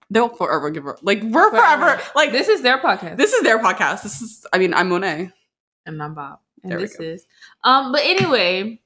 [0.08, 2.02] They'll forever give her like we're forever, Forever.
[2.14, 2.46] like this.
[2.48, 3.16] Is their podcast.
[3.16, 4.04] This is their podcast.
[4.04, 5.30] This is, I mean, I'm Monet.
[5.84, 6.38] and I'm Bob.
[6.62, 7.26] And There this is.
[7.64, 8.80] Um, but anyway,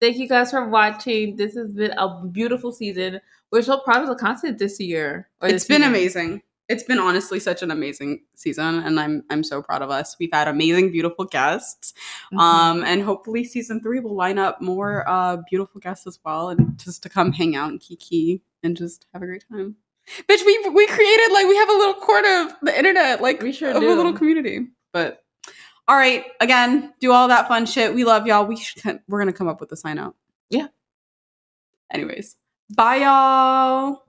[0.00, 1.36] thank you guys for watching.
[1.36, 3.20] This has been a beautiful season.
[3.52, 5.28] We're so proud of the content this year.
[5.40, 5.90] or It's this been season.
[5.92, 6.42] amazing.
[6.68, 10.16] It's been honestly such an amazing season, and I'm I'm so proud of us.
[10.18, 11.92] We've had amazing, beautiful guests.
[12.32, 12.38] Mhm.
[12.40, 16.78] Um, and hopefully season three will line up more uh beautiful guests as well, and
[16.78, 19.76] just to come hang out and kiki and just have a great time.
[20.28, 23.52] Bitch, we we created like we have a little court of the internet, like We
[23.52, 23.92] sure of do.
[23.92, 24.68] a little community.
[24.92, 25.22] But
[25.86, 27.94] all right, again, do all that fun shit.
[27.94, 28.46] We love y'all.
[28.46, 30.16] We should, we're gonna come up with a sign out.
[30.48, 30.68] Yeah.
[31.90, 32.36] Anyways,
[32.74, 34.03] bye y'all.